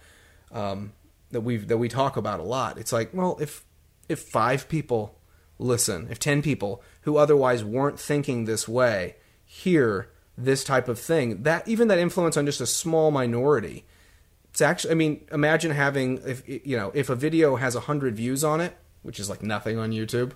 um, 0.51 0.93
that 1.31 1.41
we 1.41 1.57
that 1.57 1.77
we 1.77 1.87
talk 1.87 2.17
about 2.17 2.39
a 2.39 2.43
lot. 2.43 2.77
It's 2.77 2.91
like, 2.91 3.11
well, 3.13 3.37
if 3.39 3.63
if 4.11 4.19
five 4.19 4.67
people 4.69 5.17
listen, 5.57 6.07
if 6.09 6.19
ten 6.19 6.41
people 6.41 6.83
who 7.01 7.17
otherwise 7.17 7.63
weren't 7.63 7.99
thinking 7.99 8.45
this 8.45 8.67
way 8.67 9.15
hear 9.45 10.09
this 10.37 10.63
type 10.63 10.87
of 10.87 10.99
thing, 10.99 11.43
that 11.43 11.67
even 11.67 11.87
that 11.87 11.99
influence 11.99 12.37
on 12.37 12.45
just 12.45 12.61
a 12.61 12.65
small 12.65 13.11
minority, 13.11 13.85
it's 14.49 14.61
actually. 14.61 14.91
I 14.91 14.95
mean, 14.95 15.25
imagine 15.31 15.71
having 15.71 16.19
if 16.25 16.47
you 16.47 16.77
know 16.77 16.91
if 16.93 17.09
a 17.09 17.15
video 17.15 17.55
has 17.55 17.75
hundred 17.75 18.15
views 18.15 18.43
on 18.43 18.59
it, 18.59 18.75
which 19.01 19.19
is 19.19 19.29
like 19.29 19.41
nothing 19.41 19.77
on 19.77 19.91
YouTube. 19.91 20.33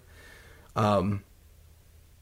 Um, 0.75 1.23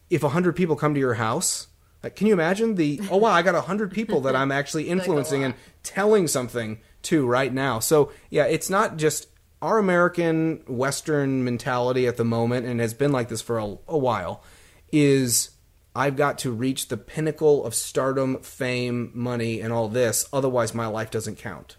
if 0.10 0.24
a 0.24 0.30
hundred 0.30 0.56
people 0.56 0.76
come 0.76 0.94
to 0.94 1.00
your 1.00 1.16
house. 1.16 1.68
Like, 2.02 2.18
can 2.18 2.28
you 2.28 2.34
imagine 2.34 2.76
the? 2.76 3.00
Oh 3.10 3.18
wow! 3.18 3.32
I 3.32 3.44
got 3.44 3.56
a 3.56 3.62
hundred 3.62 3.92
people 3.92 4.22
that 4.22 4.36
I'm 4.36 4.52
actually 4.52 4.90
influencing 4.90 5.44
and 5.44 5.54
telling 5.84 6.28
something 6.28 6.80
to 7.04 7.26
right 7.26 7.54
now. 7.54 7.80
So 7.80 8.12
yeah, 8.30 8.46
it's 8.46 8.70
not 8.70 8.98
just 8.98 9.28
our 9.64 9.78
American 9.80 10.62
Western 10.68 11.44
mentality 11.44 12.06
at 12.06 12.18
the 12.18 12.26
moment, 12.26 12.68
and 12.68 12.80
has 12.80 12.94
been 12.94 13.12
like 13.12 13.30
this 13.30 13.42
for 13.42 13.58
a, 13.58 13.78
a 13.88 13.98
while. 13.98 14.44
Is 14.92 15.52
I've 15.96 16.16
got 16.16 16.38
to 16.40 16.52
reach 16.52 16.90
the 16.90 16.98
pinnacle 16.98 17.66
of 17.66 17.74
stardom, 17.74 18.40
fame, 18.42 19.12
money, 19.16 19.62
and 19.62 19.72
all 19.74 19.88
this. 19.88 20.28
Otherwise, 20.32 20.76
my 20.76 20.88
life 20.88 21.10
doesn't 21.10 21.38
count. 21.38 21.78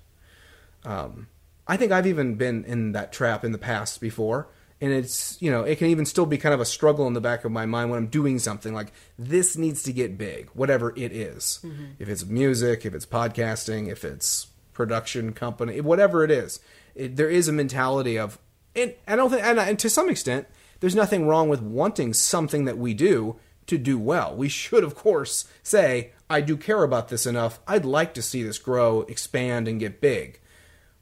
Um, 0.84 1.28
I 1.68 1.76
think 1.76 1.92
I've 1.92 2.06
even 2.06 2.34
been 2.36 2.64
in 2.64 2.92
that 2.92 3.12
trap 3.12 3.44
in 3.44 3.52
the 3.52 3.58
past 3.58 4.00
before. 4.00 4.48
And 4.80 4.92
it's, 4.92 5.40
you 5.40 5.50
know, 5.50 5.62
it 5.62 5.78
can 5.78 5.86
even 5.88 6.04
still 6.04 6.26
be 6.26 6.36
kind 6.36 6.52
of 6.52 6.60
a 6.60 6.64
struggle 6.64 7.06
in 7.06 7.14
the 7.14 7.20
back 7.20 7.44
of 7.44 7.52
my 7.52 7.64
mind 7.64 7.90
when 7.90 7.98
I'm 7.98 8.08
doing 8.08 8.38
something 8.38 8.74
like 8.74 8.92
this 9.18 9.56
needs 9.56 9.82
to 9.84 9.92
get 9.92 10.18
big, 10.18 10.50
whatever 10.52 10.92
it 10.96 11.12
is. 11.12 11.60
If 11.98 12.08
it's 12.08 12.26
music, 12.26 12.84
if 12.84 12.94
it's 12.94 13.06
podcasting, 13.06 13.90
if 13.90 14.04
it's 14.04 14.48
production 14.72 15.32
company, 15.32 15.80
whatever 15.80 16.24
it 16.24 16.30
is. 16.30 16.60
It, 16.94 17.16
there 17.16 17.30
is 17.30 17.48
a 17.48 17.52
mentality 17.52 18.18
of, 18.18 18.38
and 18.74 18.94
I 19.06 19.16
don't 19.16 19.30
think, 19.30 19.44
and, 19.44 19.58
and 19.58 19.78
to 19.78 19.90
some 19.90 20.08
extent, 20.08 20.46
there's 20.80 20.94
nothing 20.94 21.26
wrong 21.26 21.48
with 21.48 21.60
wanting 21.60 22.12
something 22.12 22.64
that 22.64 22.78
we 22.78 22.94
do 22.94 23.36
to 23.66 23.78
do 23.78 23.98
well. 23.98 24.34
We 24.36 24.48
should, 24.48 24.84
of 24.84 24.94
course, 24.94 25.48
say, 25.62 26.12
I 26.28 26.40
do 26.40 26.56
care 26.56 26.82
about 26.82 27.08
this 27.08 27.26
enough. 27.26 27.58
I'd 27.66 27.84
like 27.84 28.12
to 28.14 28.22
see 28.22 28.42
this 28.42 28.58
grow, 28.58 29.02
expand, 29.02 29.68
and 29.68 29.80
get 29.80 30.00
big. 30.00 30.40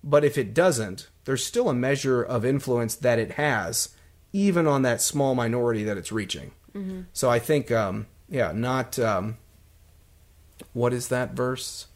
But 0.04 0.24
if 0.24 0.38
it 0.38 0.54
doesn't, 0.54 1.08
there's 1.24 1.44
still 1.44 1.68
a 1.68 1.74
measure 1.74 2.22
of 2.22 2.44
influence 2.44 2.94
that 2.96 3.18
it 3.18 3.32
has, 3.32 3.90
even 4.32 4.66
on 4.66 4.82
that 4.82 5.00
small 5.00 5.34
minority 5.34 5.84
that 5.84 5.96
it's 5.96 6.12
reaching. 6.12 6.52
So 7.12 7.30
I 7.30 7.38
think, 7.38 7.70
um, 7.70 8.06
yeah, 8.28 8.52
not. 8.52 8.98
Um, 8.98 9.36
what 10.72 10.92
is 10.92 11.08
that 11.08 11.32
verse 11.32 11.86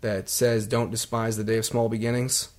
that 0.00 0.28
says, 0.28 0.66
"Don't 0.66 0.90
despise 0.90 1.36
the 1.36 1.44
day 1.44 1.58
of 1.58 1.64
small 1.64 1.88
beginnings"? 1.88 2.50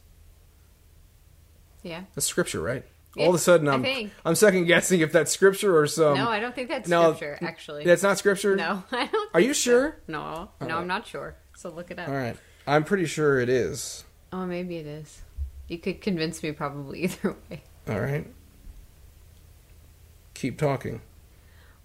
Yeah. 1.83 2.03
That's 2.15 2.25
scripture, 2.25 2.61
right? 2.61 2.83
All 3.17 3.29
of 3.29 3.35
a 3.35 3.39
sudden, 3.39 3.67
I'm. 3.67 4.11
I'm 4.25 4.33
second 4.33 4.65
guessing 4.65 5.01
if 5.01 5.11
that's 5.11 5.31
scripture 5.31 5.77
or 5.77 5.85
some. 5.85 6.17
no, 6.17 6.29
I 6.29 6.39
don't 6.39 6.55
think 6.55 6.69
that's 6.69 6.89
no, 6.89 7.13
scripture, 7.13 7.37
actually. 7.45 7.83
That's 7.83 8.01
not 8.01 8.17
scripture. 8.17 8.55
no, 8.55 8.83
I 8.91 9.05
don't 9.05 9.29
Are 9.35 9.39
you 9.39 9.53
so. 9.53 9.69
sure? 9.69 9.97
No. 10.07 10.49
No, 10.59 10.67
right. 10.67 10.71
I'm 10.73 10.87
not 10.87 11.05
sure. 11.05 11.35
So 11.55 11.69
look 11.69 11.91
it 11.91 11.99
up. 11.99 12.07
All 12.09 12.15
right, 12.15 12.35
I'm 12.65 12.83
pretty 12.83 13.05
sure 13.05 13.39
it 13.39 13.49
is. 13.49 14.03
Oh, 14.31 14.47
maybe 14.47 14.77
it 14.77 14.87
is. 14.87 15.21
You 15.67 15.77
could 15.77 16.01
convince 16.01 16.41
me 16.41 16.53
probably 16.53 17.01
either 17.03 17.35
way. 17.51 17.61
All 17.87 17.99
right. 17.99 18.25
Keep 20.33 20.57
talking. 20.57 21.01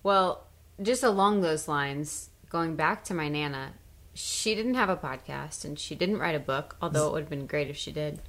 Well, 0.02 0.46
just 0.80 1.02
along 1.02 1.42
those 1.42 1.68
lines, 1.68 2.30
going 2.48 2.74
back 2.74 3.04
to 3.04 3.14
my 3.14 3.28
Nana, 3.28 3.72
she 4.14 4.54
didn't 4.54 4.74
have 4.74 4.88
a 4.88 4.96
podcast 4.96 5.64
and 5.64 5.78
she 5.78 5.94
didn't 5.94 6.18
write 6.18 6.34
a 6.34 6.40
book, 6.40 6.76
although 6.80 7.08
it 7.08 7.12
would 7.12 7.20
have 7.22 7.30
been 7.30 7.46
great 7.46 7.68
if 7.68 7.76
she 7.76 7.92
did. 7.92 8.20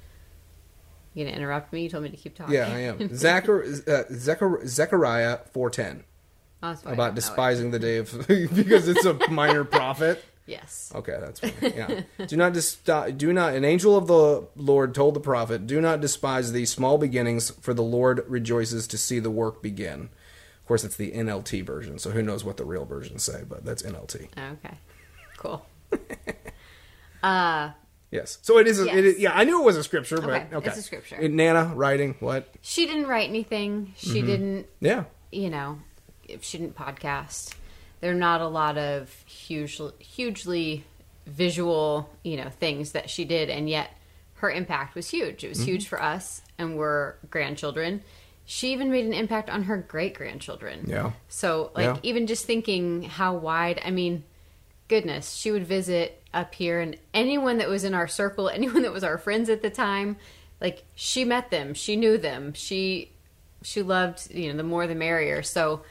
You 1.14 1.24
gonna 1.24 1.36
interrupt 1.36 1.72
me? 1.72 1.82
You 1.82 1.88
told 1.88 2.04
me 2.04 2.10
to 2.10 2.16
keep 2.16 2.36
talking. 2.36 2.54
Yeah, 2.54 2.68
I 2.68 2.78
am. 2.80 3.14
Zachar, 3.14 3.62
uh, 3.64 4.04
Zechar, 4.12 4.66
Zechariah 4.66 5.38
410 5.52 6.04
Oh, 6.62 6.76
about 6.84 7.14
despising 7.14 7.70
the 7.70 7.78
day 7.78 7.96
of 7.96 8.12
because 8.28 8.86
it's 8.86 9.04
a 9.06 9.14
minor 9.30 9.64
prophet. 9.64 10.22
Yes. 10.46 10.92
Okay, 10.94 11.16
that's 11.18 11.40
fine. 11.40 11.52
Yeah. 11.62 12.02
do 12.26 12.36
not 12.36 12.52
dis- 12.52 12.76
do 13.16 13.32
not 13.32 13.54
an 13.54 13.64
angel 13.64 13.96
of 13.96 14.06
the 14.08 14.46
Lord 14.56 14.94
told 14.94 15.14
the 15.14 15.20
prophet, 15.20 15.66
"Do 15.66 15.80
not 15.80 16.00
despise 16.00 16.52
these 16.52 16.70
small 16.70 16.98
beginnings, 16.98 17.50
for 17.50 17.72
the 17.72 17.82
Lord 17.82 18.24
rejoices 18.28 18.86
to 18.88 18.98
see 18.98 19.20
the 19.20 19.30
work 19.30 19.62
begin." 19.62 20.10
Of 20.60 20.66
course, 20.66 20.84
it's 20.84 20.96
the 20.96 21.12
NLT 21.12 21.64
version, 21.64 21.98
so 21.98 22.10
who 22.10 22.20
knows 22.22 22.44
what 22.44 22.56
the 22.56 22.64
real 22.64 22.84
versions 22.84 23.22
say, 23.22 23.42
but 23.48 23.64
that's 23.64 23.82
NLT. 23.82 24.28
Okay. 24.36 24.76
Cool. 25.36 25.64
uh, 27.22 27.70
Yes. 28.10 28.38
So 28.42 28.58
it 28.58 28.66
is. 28.66 28.80
A, 28.80 28.86
Yes. 28.86 28.94
is 28.96 29.18
yeah, 29.18 29.32
I 29.34 29.44
knew 29.44 29.60
it 29.60 29.64
was 29.64 29.76
a 29.76 29.84
scripture, 29.84 30.20
but 30.20 30.52
okay. 30.52 30.68
it's 30.68 30.78
a 30.78 30.82
scripture. 30.82 31.16
Uh, 31.22 31.28
Nana 31.28 31.72
writing 31.74 32.16
what? 32.20 32.48
she 32.60 32.86
didn't 32.86 33.06
write 33.06 33.28
anything. 33.28 33.86
Mm-hmm. 33.96 34.10
She 34.12 34.22
didn't 34.22 34.66
Yeah. 34.80 35.04
you 35.30 35.48
know, 35.50 35.78
if 36.28 36.42
she 36.42 36.58
didn't 36.58 36.74
podcast, 36.76 37.54
there 38.00 38.10
are 38.10 38.14
not 38.14 38.40
a 38.40 38.48
lot 38.48 38.78
of 38.78 39.10
huge, 39.26 39.80
hugely 39.98 40.84
visual, 41.26 42.10
you 42.24 42.36
know, 42.36 42.48
things 42.50 42.92
that 42.92 43.10
she 43.10 43.24
did, 43.24 43.48
and 43.50 43.68
yet 43.68 43.90
her 44.34 44.50
impact 44.50 44.94
was 44.94 45.08
huge. 45.10 45.44
It 45.44 45.48
was 45.48 45.58
Mm-hmm. 45.58 45.66
huge 45.66 45.88
for 45.88 46.02
us, 46.02 46.42
and 46.58 46.76
we're 46.76 47.14
grandchildren. 47.30 48.02
She 48.44 48.72
even 48.72 48.90
made 48.90 49.04
an 49.04 49.12
impact 49.12 49.48
on 49.50 49.64
her 49.64 49.76
great 49.76 50.14
grandchildren. 50.14 50.86
Yeah. 50.88 51.12
So, 51.28 51.70
like, 51.74 51.84
Yeah. 51.84 51.96
even 52.02 52.26
just 52.26 52.46
thinking 52.46 53.02
how 53.04 53.36
wide, 53.36 53.80
I 53.84 53.90
mean, 53.90 54.24
goodness, 54.90 55.32
she 55.32 55.50
would 55.50 55.66
visit 55.66 56.22
up 56.34 56.54
here, 56.54 56.80
and 56.80 56.98
anyone 57.14 57.56
that 57.58 57.68
was 57.68 57.84
in 57.84 57.94
our 57.94 58.08
circle, 58.08 58.48
anyone 58.54 58.82
that 58.82 58.92
was 58.92 59.04
our 59.04 59.16
friends 59.16 59.48
at 59.48 59.62
the 59.62 59.70
time, 59.70 60.16
like, 60.60 60.84
she 60.94 61.24
met 61.24 61.50
them, 61.50 61.72
she 61.72 61.96
knew 61.96 62.18
them, 62.18 62.52
she 62.52 63.12
she 63.62 63.82
loved 63.82 64.30
you 64.30 64.50
know 64.50 64.56
the 64.56 64.62
more 64.62 64.86
the 64.86 64.94
merrier. 64.94 65.42
So 65.42 65.82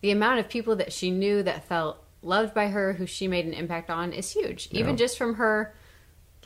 the 0.00 0.10
amount 0.10 0.40
of 0.40 0.48
people 0.48 0.76
that 0.76 0.92
she 0.92 1.10
knew 1.10 1.42
that 1.42 1.64
felt 1.64 2.02
loved 2.22 2.54
by 2.54 2.68
her 2.68 2.94
who 2.94 3.06
she 3.06 3.28
made 3.28 3.46
an 3.46 3.52
impact 3.52 3.90
on 3.90 4.12
is 4.12 4.32
huge. 4.32 4.68
Even 4.70 4.96
just 4.96 5.16
from 5.16 5.36
her 5.36 5.74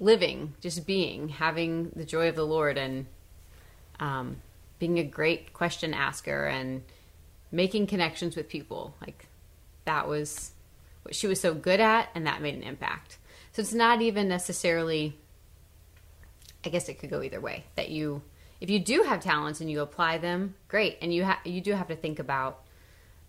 living, 0.01 0.55
just 0.61 0.87
being, 0.87 1.29
having 1.29 1.91
the 1.97 2.05
joy 2.05 2.29
of 2.29 2.37
the 2.37 2.47
Lord, 2.47 2.77
and 2.79 3.07
um, 4.01 4.37
being 4.79 4.99
a 4.99 5.05
great 5.05 5.53
question 5.53 5.95
asker 5.95 6.45
and 6.45 6.83
making 7.51 7.87
connections 7.87 8.37
with 8.37 8.49
people. 8.49 8.95
Like 9.01 9.27
that 9.87 10.09
was 10.09 10.53
what 11.07 11.15
she 11.15 11.27
was 11.29 11.41
so 11.41 11.55
good 11.55 11.81
at, 11.81 12.09
and 12.15 12.27
that 12.27 12.43
made 12.43 12.55
an 12.57 12.63
impact. 12.65 13.19
So 13.53 13.63
it's 13.63 13.73
not 13.73 14.03
even 14.03 14.29
necessarily. 14.29 15.17
I 16.65 16.69
guess 16.69 16.89
it 16.89 16.99
could 16.99 17.11
go 17.11 17.23
either 17.23 17.41
way. 17.41 17.65
That 17.77 17.91
you, 17.91 18.23
if 18.61 18.69
you 18.71 18.81
do 18.81 19.03
have 19.05 19.21
talents 19.21 19.61
and 19.61 19.71
you 19.71 19.81
apply 19.81 20.19
them, 20.19 20.57
great, 20.69 20.99
and 21.01 21.15
you 21.15 21.25
ha- 21.25 21.41
you 21.45 21.61
do 21.61 21.73
have 21.73 21.87
to 21.89 21.97
think 21.97 22.19
about 22.19 22.63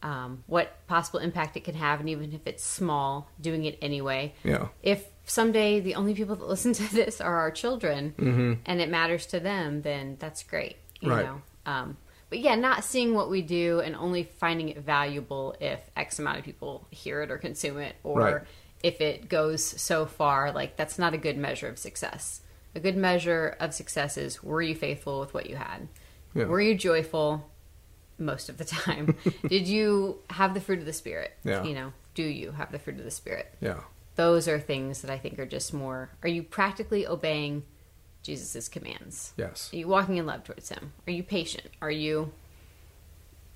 um, 0.02 0.44
what 0.48 0.86
possible 0.88 1.20
impact 1.20 1.56
it 1.56 1.63
can 1.63 1.76
have, 1.76 2.00
and 2.00 2.10
even 2.10 2.34
if 2.34 2.42
it's 2.48 2.63
small, 2.63 3.30
doing 3.40 3.66
it 3.66 3.78
anyway. 3.82 4.34
Yeah. 4.44 4.70
If 4.82 5.06
someday 5.26 5.80
the 5.80 5.94
only 5.96 6.16
people 6.16 6.36
that 6.36 6.48
listen 6.50 6.74
to 6.74 6.94
this 6.96 7.22
are 7.22 7.36
our 7.38 7.52
children, 7.52 8.60
and 8.66 8.82
it 8.82 8.90
matters 8.90 9.28
to 9.28 9.40
them, 9.40 9.84
then 9.84 10.18
that's 10.20 10.42
great. 10.44 10.78
You 11.00 11.10
Mm-hmm. 11.10 11.18
Right. 11.18 11.26
know. 11.26 11.42
Um, 11.68 11.98
but 12.30 12.40
yeah, 12.40 12.56
not 12.56 12.84
seeing 12.84 13.13
what 13.13 13.30
we 13.30 13.42
do 13.42 13.80
and 13.80 13.96
only 13.96 14.24
finding 14.24 14.70
it 14.70 14.78
valuable 14.80 15.56
if 15.60 15.80
X 15.96 16.20
amount 16.20 16.40
of 16.40 16.44
people 16.46 16.88
hear 16.92 17.22
it 17.22 17.32
or 17.32 17.38
consume 17.38 17.78
it, 17.80 17.96
or 18.04 18.20
Right. 18.20 18.42
if 18.84 19.00
it 19.02 19.30
goes 19.30 19.63
so 19.63 20.06
far. 20.06 20.52
Like 20.52 20.76
that's 20.78 21.00
not 21.00 21.13
a 21.13 21.18
good 21.18 21.38
measure 21.38 21.68
of 21.68 21.78
success. 21.80 22.42
A 22.76 22.80
good 22.80 22.98
measure 22.98 23.56
of 23.60 23.74
success 23.74 24.18
is 24.18 24.44
were 24.44 24.62
you 24.62 24.76
faithful 24.76 25.20
with 25.20 25.34
what 25.34 25.50
you 25.50 25.56
had? 25.56 25.88
Yeah. 26.36 26.46
Were 26.46 26.62
you 26.62 26.76
joyful 26.76 27.50
most 28.20 28.50
of 28.50 28.58
the 28.58 28.66
time? 28.84 29.16
Did 29.48 29.68
you 29.68 30.20
have 30.30 30.54
the 30.54 30.62
fruit 30.62 30.80
of 30.80 30.86
the 30.86 30.94
spirit? 30.94 31.34
Yeah. 31.44 31.63
You 31.63 31.74
know, 31.74 31.94
do 32.13 32.24
you 32.24 32.52
have 32.52 32.72
the 32.72 32.80
fruit 32.80 32.98
of 33.00 33.06
the 33.06 33.12
spirit? 33.12 33.54
Yeah. 33.62 33.82
Those 34.16 34.48
are 34.48 34.60
things 34.60 35.02
that 35.02 35.12
I 35.12 35.18
think 35.18 35.38
are 35.40 35.46
just 35.46 35.74
more. 35.74 36.10
Are 36.24 36.28
you 36.30 36.42
practically 36.44 37.06
obeying 37.08 37.63
Jesus' 38.24 38.68
commands? 38.68 39.34
Yes. 39.38 39.70
Are 39.74 39.78
you 39.78 39.88
walking 39.88 40.18
in 40.18 40.26
love 40.26 40.44
towards 40.44 40.70
Him? 40.70 40.94
Are 41.08 41.12
you 41.12 41.24
patient? 41.24 41.68
Are 41.82 41.92
you, 41.92 42.32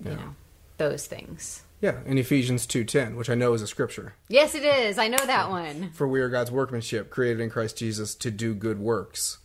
you 0.02 0.10
Yeah. 0.10 0.14
know, 0.16 0.34
those 0.78 1.06
things? 1.06 1.62
Yeah. 1.80 2.00
In 2.06 2.16
Ephesians 2.16 2.64
two 2.66 2.84
ten, 2.84 3.16
which 3.16 3.28
I 3.28 3.34
know 3.34 3.52
is 3.54 3.62
a 3.62 3.66
scripture. 3.66 4.14
Yes, 4.28 4.54
it 4.54 4.64
is. 4.64 4.98
I 4.98 5.08
know 5.08 5.24
that 5.26 5.50
one. 5.50 5.90
For 5.92 6.06
we 6.08 6.20
are 6.20 6.28
God's 6.28 6.50
workmanship, 6.50 7.10
created 7.10 7.40
in 7.40 7.50
Christ 7.50 7.76
Jesus 7.76 8.14
to 8.16 8.30
do 8.30 8.54
good 8.54 8.78
works. 8.78 9.38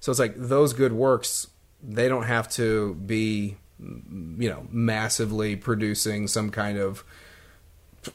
So 0.00 0.10
it's 0.10 0.18
like 0.18 0.34
those 0.36 0.72
good 0.72 0.92
works, 0.92 1.46
they 1.82 2.08
don't 2.08 2.24
have 2.24 2.48
to 2.52 2.94
be, 2.94 3.56
you 3.78 4.48
know, 4.48 4.66
massively 4.70 5.54
producing 5.54 6.26
some 6.26 6.50
kind 6.50 6.78
of 6.78 7.04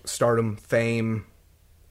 stardom, 0.04 0.58
fame, 0.58 1.26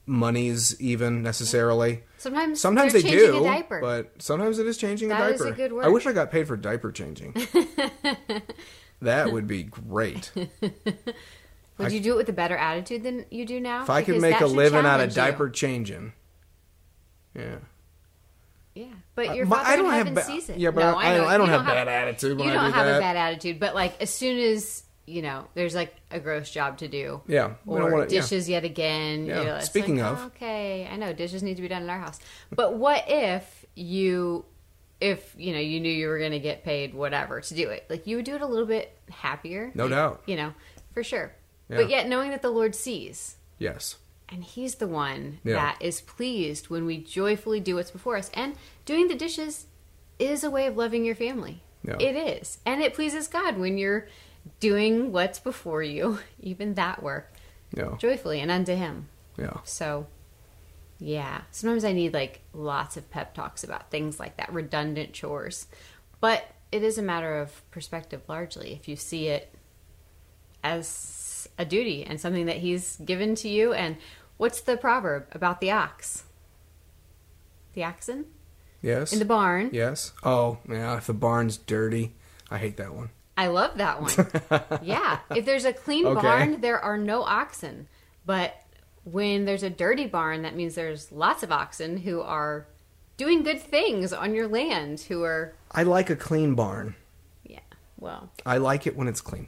monies, 0.05 0.79
even 0.79 1.23
necessarily. 1.23 2.03
Sometimes, 2.17 2.59
Sometimes 2.59 2.93
changing 2.93 3.11
do, 3.11 3.43
diaper. 3.43 3.79
but 3.79 4.11
sometimes 4.21 4.57
it 4.59 4.65
is 4.67 4.77
changing 4.77 5.11
a 5.11 5.15
diaper. 5.15 5.27
That 5.27 5.33
is 5.35 5.41
diaper. 5.41 5.53
a 5.53 5.55
good 5.57 5.73
work. 5.73 5.85
I 5.85 5.89
wish 5.89 6.05
I 6.07 6.13
got 6.13 6.31
paid 6.31 6.47
for 6.47 6.57
diaper 6.57 6.91
changing. 6.91 7.33
that 9.01 9.31
would 9.31 9.47
be 9.47 9.63
great. 9.63 10.31
Would 11.77 11.91
you 11.91 11.99
do 11.99 12.13
it 12.13 12.17
with 12.17 12.29
a 12.29 12.33
better 12.33 12.57
attitude 12.57 13.03
than 13.03 13.25
you 13.29 13.45
do 13.45 13.59
now? 13.59 13.83
If 13.83 13.89
I 13.91 14.01
could 14.01 14.19
make 14.19 14.41
a 14.41 14.47
living 14.47 14.79
out 14.79 14.99
of 14.99 15.11
challenge 15.13 15.15
you. 15.15 15.21
diaper 15.21 15.49
changing. 15.51 16.13
Yeah. 17.35 17.57
Yeah, 18.73 18.85
but 19.13 19.29
Uh, 19.29 19.33
your 19.33 19.45
father 19.45 19.69
I 19.69 19.75
don't 19.75 19.91
have 19.91 20.13
ba- 20.15 20.23
sees 20.23 20.49
it. 20.49 20.57
yeah, 20.57 20.71
but 20.71 20.81
no, 20.81 20.97
I- 20.97 21.17
I. 21.17 21.33
I 21.35 21.37
don't 21.37 21.47
You 21.47 21.53
have 21.53 21.65
bad 21.65 21.87
attitude 21.87 22.37
when 22.39 22.47
you 22.47 22.53
don't 22.53 22.65
do 22.65 22.71
have 22.71 22.85
that. 22.87 22.97
a 22.97 22.99
bad 22.99 23.15
attitude, 23.15 23.59
but 23.59 23.75
like 23.75 23.99
as 24.01 24.09
soon 24.11 24.39
as 24.39 24.83
you 25.07 25.21
know, 25.21 25.47
there's 25.55 25.73
like 25.73 25.95
a 26.11 26.19
gross 26.19 26.51
job 26.51 26.77
to 26.79 26.87
do. 26.87 27.21
Yeah, 27.27 27.53
or 27.65 27.81
wanna- 27.91 27.97
yeah. 28.01 28.05
dishes 28.21 28.47
yet 28.49 28.63
again. 28.63 29.25
Yeah, 29.25 29.39
you 29.39 29.45
know, 29.45 29.59
speaking 29.61 29.97
like, 29.97 30.11
of. 30.11 30.19
oh, 30.19 30.25
okay, 30.27 30.87
I 30.91 30.97
know 30.97 31.13
dishes 31.13 31.41
need 31.41 31.55
to 31.55 31.61
be 31.61 31.67
done 31.69 31.81
in 31.81 31.89
our 31.89 31.97
house, 31.99 32.19
but 32.53 32.75
what 32.77 33.05
if 33.07 33.65
you, 33.73 34.45
if 34.99 35.33
you 35.37 35.53
know, 35.53 35.59
you 35.59 35.79
knew 35.79 35.91
you 35.91 36.07
were 36.09 36.19
going 36.19 36.31
to 36.33 36.39
get 36.39 36.63
paid 36.63 36.93
whatever 36.93 37.39
to 37.41 37.53
do 37.55 37.69
it, 37.69 37.85
like 37.89 38.05
you 38.05 38.17
would 38.17 38.25
do 38.25 38.35
it 38.35 38.41
a 38.41 38.45
little 38.45 38.65
bit 38.67 38.97
happier. 39.09 39.71
No 39.73 39.83
like, 39.85 39.91
doubt. 39.91 40.23
You 40.25 40.35
know, 40.35 40.53
for 40.93 41.03
sure. 41.03 41.33
Yeah. 41.69 41.77
But 41.77 41.89
yet 41.89 42.07
knowing 42.07 42.31
that 42.31 42.41
the 42.41 42.49
Lord 42.49 42.75
sees, 42.75 43.37
Yes. 43.59 43.95
and 44.29 44.43
he's 44.43 44.75
the 44.75 44.87
one 44.87 45.39
Yeah. 45.43 45.53
that 45.55 45.77
is 45.81 46.01
pleased 46.01 46.69
when 46.69 46.85
we 46.85 46.97
joyfully 46.97 47.59
do 47.61 47.75
what's 47.75 47.91
before 47.91 48.17
us. 48.17 48.29
And 48.33 48.55
doing 48.85 49.07
the 49.07 49.15
dishes 49.15 49.67
is 50.19 50.43
a 50.43 50.49
way 50.49 50.65
of 50.67 50.75
loving 50.75 51.05
your 51.05 51.15
family. 51.15 51.61
Yeah. 51.83 51.95
It 51.99 52.15
is. 52.15 52.57
And 52.65 52.81
it 52.81 52.93
pleases 52.93 53.27
God 53.29 53.57
when 53.57 53.77
you're 53.77 54.07
doing 54.59 55.11
what's 55.11 55.39
before 55.39 55.83
you, 55.83 56.19
even 56.39 56.73
that 56.75 57.01
work, 57.03 57.31
Yeah. 57.75 57.95
joyfully 57.97 58.39
and 58.39 58.51
unto 58.51 58.75
him. 58.75 59.09
Yeah. 59.37 59.57
So, 59.63 60.07
yeah. 60.99 61.41
Sometimes 61.51 61.85
I 61.85 61.93
need 61.93 62.13
like 62.13 62.41
lots 62.53 62.97
of 62.97 63.09
pep 63.11 63.33
talks 63.33 63.63
about 63.63 63.91
things 63.91 64.19
like 64.19 64.37
that, 64.37 64.51
redundant 64.53 65.13
chores. 65.13 65.67
But 66.19 66.45
it 66.71 66.83
is 66.83 66.97
a 66.97 67.03
matter 67.03 67.37
of 67.39 67.69
perspective 67.71 68.21
largely. 68.27 68.73
If 68.73 68.87
you 68.87 68.95
see 68.95 69.27
it 69.27 69.53
as 70.63 71.47
a 71.57 71.65
duty 71.65 72.03
and 72.03 72.19
something 72.19 72.45
that 72.47 72.57
he's 72.57 72.97
given 72.97 73.35
to 73.35 73.47
you. 73.49 73.73
And 73.73 73.97
what's 74.37 74.61
the 74.61 74.77
proverb 74.77 75.27
about 75.31 75.61
the 75.61 75.71
ox? 75.71 76.23
The 77.73 77.83
oxen? 77.83 78.25
Yes. 78.81 79.13
In 79.13 79.19
the 79.19 79.25
barn. 79.25 79.69
Yes. 79.73 80.13
Oh, 80.23 80.57
yeah. 80.69 80.97
If 80.97 81.07
the 81.07 81.13
barn's 81.13 81.57
dirty, 81.57 82.13
I 82.49 82.57
hate 82.57 82.77
that 82.77 82.93
one. 82.93 83.09
I 83.37 83.47
love 83.47 83.77
that 83.77 84.01
one. 84.01 84.79
yeah. 84.83 85.19
If 85.35 85.45
there's 85.45 85.65
a 85.65 85.71
clean 85.73 86.05
Okay. 86.07 86.21
barn, 86.21 86.61
there 86.61 86.79
are 86.79 86.97
no 86.97 87.21
oxen. 87.23 87.87
But 88.25 88.55
when 89.03 89.45
there's 89.45 89.63
a 89.63 89.69
dirty 89.69 90.07
barn, 90.07 90.41
that 90.41 90.55
means 90.55 90.75
there's 90.75 91.11
lots 91.11 91.43
of 91.43 91.51
oxen 91.51 91.97
who 91.97 92.21
are 92.21 92.65
doing 93.15 93.43
good 93.43 93.61
things 93.61 94.11
on 94.11 94.33
your 94.33 94.47
land, 94.47 95.01
who 95.01 95.23
are, 95.23 95.53
I 95.71 95.83
like 95.83 96.09
a 96.09 96.15
clean 96.15 96.55
barn. 96.55 96.95
yeah, 97.45 97.59
well, 97.99 98.29
I 98.45 98.57
like 98.57 98.85
it 98.87 98.95
when 98.97 99.07
it's 99.07 99.21
clean. 99.21 99.47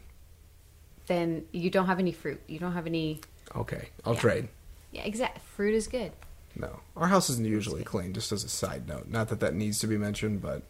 then 1.06 1.44
you 1.52 1.70
don't 1.70 1.86
have 1.86 1.98
any 1.98 2.12
fruit. 2.12 2.40
You 2.46 2.58
don't 2.58 2.72
have 2.72 2.86
any, 2.86 3.20
Okay, 3.56 3.88
I'll 4.04 4.14
Yeah. 4.14 4.20
trade. 4.20 4.48
yeah, 4.92 5.02
exact. 5.02 5.40
Fruit 5.42 5.74
is 5.74 5.88
good. 5.88 6.12
No, 6.56 6.80
our 6.96 7.08
house 7.08 7.28
isn't 7.30 7.44
usually 7.46 7.82
clean. 7.84 8.12
Just 8.12 8.30
as 8.32 8.44
a 8.44 8.48
side 8.48 8.86
note, 8.88 9.08
not 9.08 9.28
that 9.28 9.40
that 9.40 9.54
needs 9.54 9.78
to 9.80 9.86
be 9.86 9.96
mentioned, 9.98 10.40
but 10.42 10.62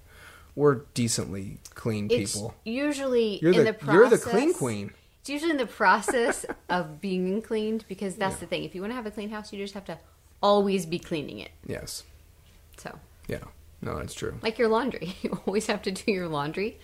we're 0.55 0.77
decently 0.95 1.59
clean 1.75 2.09
It's 2.11 2.33
people. 2.35 2.55
usually 2.65 3.39
You're 3.41 3.53
in 3.53 3.59
the, 3.59 3.65
the 3.65 3.73
process. 3.75 3.95
you're 3.95 4.09
the 4.11 4.19
clean 4.19 4.55
queen. 4.55 4.93
It's 5.21 5.31
usually 5.31 5.51
in 5.51 5.57
the 5.59 5.67
process 5.67 6.47
of 6.69 7.01
being 7.01 7.43
cleaned 7.43 7.85
because 7.89 8.17
that's 8.17 8.37
the 8.37 8.47
thing. 8.47 8.65
If 8.65 8.75
you 8.75 8.81
want 8.81 8.93
to 8.93 8.97
have 8.97 9.07
a 9.07 9.11
clean 9.11 9.31
house, 9.31 9.53
you 9.53 9.59
just 9.59 9.75
have 9.75 9.85
to 9.87 9.99
always 10.43 10.87
be 10.87 10.99
cleaning 10.99 11.39
it. 11.39 11.51
Yes. 11.67 12.05
So, 12.79 12.99
Yeah. 13.29 13.45
No, 13.83 13.97
that's 13.99 14.13
true. 14.15 14.35
like 14.43 14.59
your 14.59 14.69
laundry, 14.69 15.15
you 15.23 15.41
always 15.47 15.67
have 15.67 15.81
to 15.83 15.91
do 15.91 16.13
your 16.13 16.29
laundry 16.29 16.79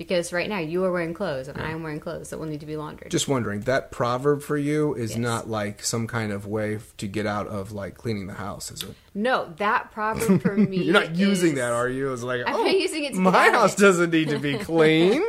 because 0.00 0.32
right 0.32 0.48
now 0.48 0.56
you 0.56 0.82
are 0.82 0.90
wearing 0.90 1.12
clothes 1.12 1.46
and 1.46 1.60
I 1.60 1.72
am 1.72 1.82
wearing 1.82 2.00
clothes 2.00 2.30
that 2.30 2.38
will 2.38 2.46
need 2.46 2.60
to 2.60 2.66
be 2.66 2.74
laundered. 2.78 3.10
Just 3.10 3.28
wondering, 3.28 3.60
that 3.62 3.90
proverb 3.90 4.40
for 4.40 4.56
you 4.56 4.94
is 4.94 5.10
Yes. 5.10 5.18
not 5.18 5.50
like 5.50 5.84
some 5.84 6.06
kind 6.06 6.32
of 6.32 6.46
way 6.46 6.78
to 6.96 7.06
get 7.06 7.26
out 7.26 7.46
of 7.48 7.70
like 7.72 7.98
cleaning 7.98 8.26
the 8.26 8.32
house, 8.32 8.70
is 8.70 8.82
it? 8.82 8.94
no, 9.14 9.52
that 9.58 9.90
proverb 9.90 10.40
for 10.40 10.56
me. 10.72 10.84
You're 10.84 10.94
not 10.94 11.16
using 11.16 11.56
that, 11.56 11.72
are 11.72 11.86
you? 11.88 12.14
It's 12.14 12.22
like, 12.22 12.40
I'm 12.46 12.54
oh, 12.54 12.64
not 12.64 12.78
using 12.78 13.04
it 13.04 13.12
my 13.14 13.30
get 13.30 13.40
out 13.40 13.48
of 13.48 13.54
house 13.60 13.74
it." 13.74 13.80
doesn't 13.80 14.10
need 14.10 14.30
to 14.30 14.38
be 14.38 14.56
clean. 14.70 15.22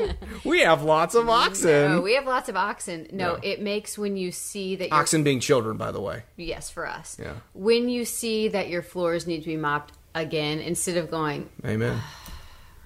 we 0.46 0.62
have 0.62 0.84
lots 0.84 1.16
of 1.16 1.28
oxen. 1.28 1.92
No, 1.96 2.02
we 2.02 2.16
have 2.16 2.26
lots 2.26 2.48
of 2.48 2.56
oxen. 2.56 3.08
No, 3.12 3.34
No. 3.34 3.40
it 3.44 3.62
makes 3.62 3.98
when 3.98 4.16
you 4.16 4.32
see 4.32 4.78
that 4.78 4.94
oxen 4.94 5.24
being 5.26 5.42
children, 5.42 5.76
by 5.76 5.92
the 5.92 6.00
way. 6.00 6.24
yes 6.38 6.70
for 6.70 6.88
us. 6.88 7.18
Yeah. 7.20 7.34
When 7.54 7.90
you 7.90 8.06
see 8.06 8.48
that 8.48 8.70
your 8.70 8.84
floors 8.84 9.28
need 9.28 9.42
to 9.42 9.48
be 9.48 9.58
mopped 9.58 9.96
again, 10.16 10.60
instead 10.60 10.96
of 10.96 11.12
going, 11.12 11.50
Amen. 11.66 12.00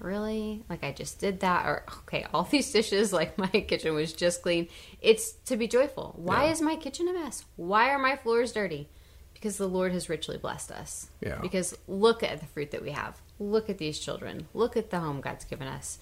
Really? 0.00 0.62
Like 0.68 0.84
i 0.84 0.92
just 0.92 1.18
did 1.18 1.40
that 1.40 1.66
or 1.66 1.84
okay 2.00 2.26
all 2.32 2.42
these 2.50 2.70
dishes 2.72 3.12
like 3.12 3.36
my 3.38 3.48
kitchen 3.48 3.94
was 3.94 4.12
just 4.12 4.42
clean. 4.42 4.68
It's 5.00 5.32
to 5.46 5.56
be 5.56 5.66
joyful. 5.68 6.14
Why 6.16 6.44
Yeah. 6.46 6.52
is 6.52 6.60
my 6.60 6.76
kitchen 6.76 7.08
a 7.08 7.12
mess? 7.12 7.44
Why 7.56 7.90
are 7.90 7.98
my 7.98 8.16
floors 8.16 8.52
dirty? 8.52 8.88
Because 9.34 9.56
the 9.58 9.66
lord 9.68 9.92
has 9.92 10.08
richly 10.08 10.38
blessed 10.38 10.70
us. 10.72 11.08
Yeah. 11.20 11.38
because 11.40 11.76
look 11.86 12.22
at 12.22 12.40
the 12.40 12.46
fruit 12.46 12.70
that 12.72 12.82
we 12.82 12.90
have. 12.92 13.20
Look 13.38 13.68
at 13.70 13.78
these 13.78 13.98
children. 13.98 14.48
Look 14.54 14.76
at 14.76 14.90
the 14.90 15.00
home 15.00 15.20
god's 15.20 15.44
given 15.44 15.68
us. 15.68 15.98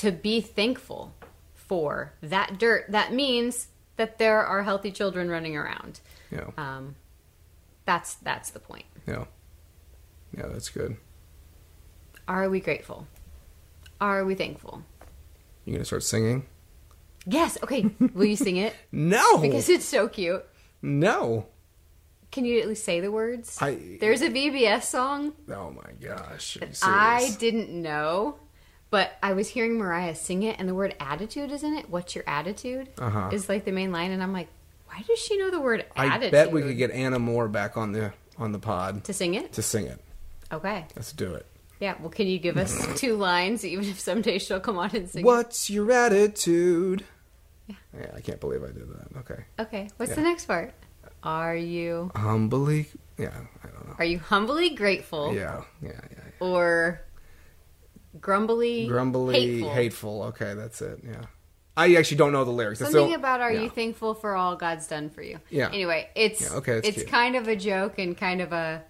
To 0.00 0.12
be 0.12 0.40
thankful 0.40 1.14
for 1.54 2.12
that 2.22 2.58
dirt 2.58 2.86
that 2.90 3.12
means 3.12 3.68
that 3.96 4.18
there 4.18 4.44
are 4.46 4.62
healthy 4.62 4.90
children 4.92 5.28
running 5.28 5.56
around. 5.56 6.00
Yeah. 6.30 6.50
um, 6.56 6.94
that's 7.84 8.14
that's 8.16 8.50
the 8.50 8.60
point. 8.60 8.84
Yeah. 9.06 9.24
Yeah, 10.36 10.46
that's 10.48 10.68
good. 10.68 10.96
are 12.28 12.48
we 12.50 12.60
grateful 12.60 13.06
are 14.00 14.24
we 14.24 14.34
thankful 14.34 14.82
You 15.64 15.72
gonna 15.74 15.84
start 15.84 16.02
singing? 16.02 16.46
Yes. 17.26 17.58
Okay. 17.62 17.90
Will 18.14 18.24
you 18.24 18.36
sing 18.36 18.56
it? 18.56 18.74
No. 18.92 19.38
Because 19.38 19.68
it's 19.68 19.84
so 19.84 20.08
cute. 20.08 20.44
no. 20.82 21.46
Can 22.30 22.44
you 22.44 22.60
at 22.60 22.68
least 22.68 22.84
say 22.84 23.00
the 23.00 23.10
words? 23.10 23.56
I- 23.60 23.96
There's 24.00 24.20
a 24.20 24.28
VBS 24.28 24.82
song 24.84 25.32
Oh 25.50 25.70
my 25.70 25.92
gosh. 25.98 26.58
I 26.82 27.34
didn't 27.38 27.70
know, 27.70 28.36
but 28.90 29.12
I 29.22 29.32
was 29.32 29.48
hearing 29.48 29.78
Mariah 29.78 30.14
sing 30.14 30.42
it, 30.42 30.56
and 30.58 30.68
the 30.68 30.74
word 30.74 30.94
attitude 31.00 31.50
is 31.50 31.62
in 31.62 31.74
it. 31.74 31.88
What's 31.88 32.14
your 32.14 32.24
attitude? 32.26 32.90
Uh-huh. 32.98 33.30
Is 33.32 33.48
like 33.48 33.64
the 33.64 33.72
main 33.72 33.92
line, 33.92 34.10
and 34.10 34.22
I'm 34.22 34.34
like, 34.34 34.48
why 34.88 35.02
does 35.08 35.18
she 35.18 35.38
know 35.38 35.50
the 35.50 35.58
word 35.60 35.86
I 35.96 36.06
attitude? 36.06 36.32
bet 36.32 36.52
we 36.52 36.60
could 36.62 36.76
get 36.76 36.90
Anna 36.90 37.18
Moore 37.18 37.48
back 37.48 37.78
on 37.78 37.92
the 37.92 38.12
on 38.36 38.52
the 38.52 38.58
pod 38.58 39.04
to 39.04 39.12
sing 39.14 39.32
it. 39.34 39.52
to 39.54 39.62
sing 39.62 39.86
it. 39.86 39.98
Okay. 40.52 40.84
Let's 40.96 41.12
do 41.12 41.34
it. 41.34 41.46
Yeah. 41.80 41.94
Well, 42.00 42.10
can 42.10 42.26
you 42.26 42.38
give 42.38 42.56
us 42.56 42.86
two 43.00 43.16
lines, 43.16 43.64
even 43.64 43.84
if 43.84 44.00
someday 44.00 44.38
she'll 44.38 44.60
come 44.60 44.78
on 44.78 44.90
and 44.94 45.08
sing? 45.08 45.24
What's 45.24 45.70
your 45.70 45.90
attitude? 45.92 47.04
Yeah. 47.68 47.76
I 48.16 48.20
can't 48.20 48.40
believe 48.40 48.62
I 48.62 48.68
did 48.68 48.88
that. 48.88 49.18
Okay. 49.18 49.44
Okay. 49.60 49.88
What's 49.96 50.10
Yeah. 50.10 50.16
the 50.16 50.22
next 50.22 50.46
part? 50.46 50.72
Are 51.22 51.54
you 51.56 52.10
Humbly. 52.14 52.86
Yeah, 53.18 53.30
I 53.64 53.66
don't 53.68 53.88
know. 53.88 53.94
are 53.98 54.04
you 54.04 54.20
humbly 54.20 54.70
grateful 54.70 55.34
Yeah, 55.34 55.62
yeah, 55.82 55.90
yeah. 55.90 56.00
yeah. 56.12 56.22
or 56.38 57.00
grumbly 58.20 58.86
Grumbly, 58.86 59.34
hateful? 59.40 59.72
hateful. 59.74 60.22
Okay, 60.24 60.54
that's 60.54 60.80
it. 60.82 61.00
Yeah. 61.04 61.22
I 61.76 61.94
actually 61.94 62.16
don't 62.16 62.32
know 62.32 62.44
the 62.44 62.50
lyrics. 62.50 62.80
Something 62.80 63.08
the- 63.10 63.14
about 63.14 63.40
are 63.40 63.52
yeah. 63.52 63.62
you 63.62 63.70
thankful 63.70 64.14
for 64.14 64.34
all 64.34 64.56
God's 64.56 64.86
done 64.86 65.10
for 65.10 65.22
you? 65.22 65.38
Yeah. 65.50 65.68
Anyway, 65.72 66.08
it's 66.14 66.40
Yeah, 66.40 66.58
okay, 66.58 66.78
it's 66.82 66.98
cute. 66.98 67.08
kind 67.08 67.36
of 67.36 67.46
a 67.48 67.56
joke 67.56 67.98
and 67.98 68.16
kind 68.16 68.40
of 68.40 68.52
a 68.52 68.82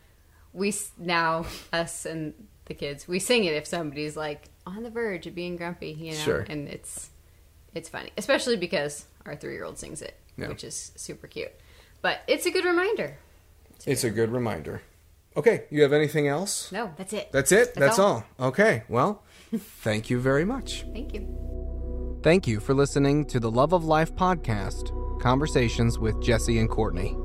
we 0.52 0.72
now 0.98 1.44
us 1.72 2.06
and 2.06 2.32
the 2.68 2.74
kids 2.74 3.08
we 3.08 3.18
sing 3.18 3.44
it 3.44 3.54
if 3.54 3.66
somebody's 3.66 4.16
like 4.16 4.48
on 4.66 4.82
the 4.82 4.90
verge 4.90 5.26
of 5.26 5.34
being 5.34 5.56
grumpy, 5.56 5.90
you 5.90 6.12
know, 6.12 6.18
Sure. 6.18 6.46
and 6.48 6.68
it's 6.68 7.10
it's 7.74 7.88
funny, 7.88 8.10
especially 8.16 8.56
because 8.56 9.06
our 9.26 9.34
three 9.36 9.52
year 9.54 9.64
old 9.64 9.78
sings 9.78 10.00
it, 10.02 10.16
Yeah. 10.36 10.48
which 10.48 10.64
is 10.64 10.92
super 10.96 11.26
cute. 11.26 11.52
But 12.02 12.20
it's 12.26 12.46
a 12.46 12.50
good 12.50 12.64
reminder. 12.64 13.16
It's 13.86 14.04
a 14.04 14.10
good 14.10 14.30
reminder. 14.30 14.82
Okay, 15.36 15.64
you 15.70 15.82
have 15.82 15.92
anything 15.92 16.26
else? 16.26 16.72
No, 16.72 16.92
that's 16.96 17.12
it. 17.12 17.30
That's 17.32 17.52
it? 17.52 17.74
That's 17.74 17.96
That's, 17.96 17.98
all. 17.98 18.24
Okay, 18.40 18.82
well, 18.88 19.22
thank 19.56 20.10
you 20.10 20.18
very 20.20 20.44
much. 20.44 20.82
Thank 20.92 21.14
you. 21.14 22.18
Thank 22.22 22.46
you 22.48 22.58
for 22.58 22.74
listening 22.74 23.24
to 23.26 23.38
the 23.38 23.50
Love 23.50 23.72
of 23.72 23.84
Life 23.84 24.14
podcast 24.16 24.90
Conversations 25.20 25.98
with 25.98 26.20
Jesse 26.20 26.58
and 26.58 26.68
Courtney. 26.68 27.16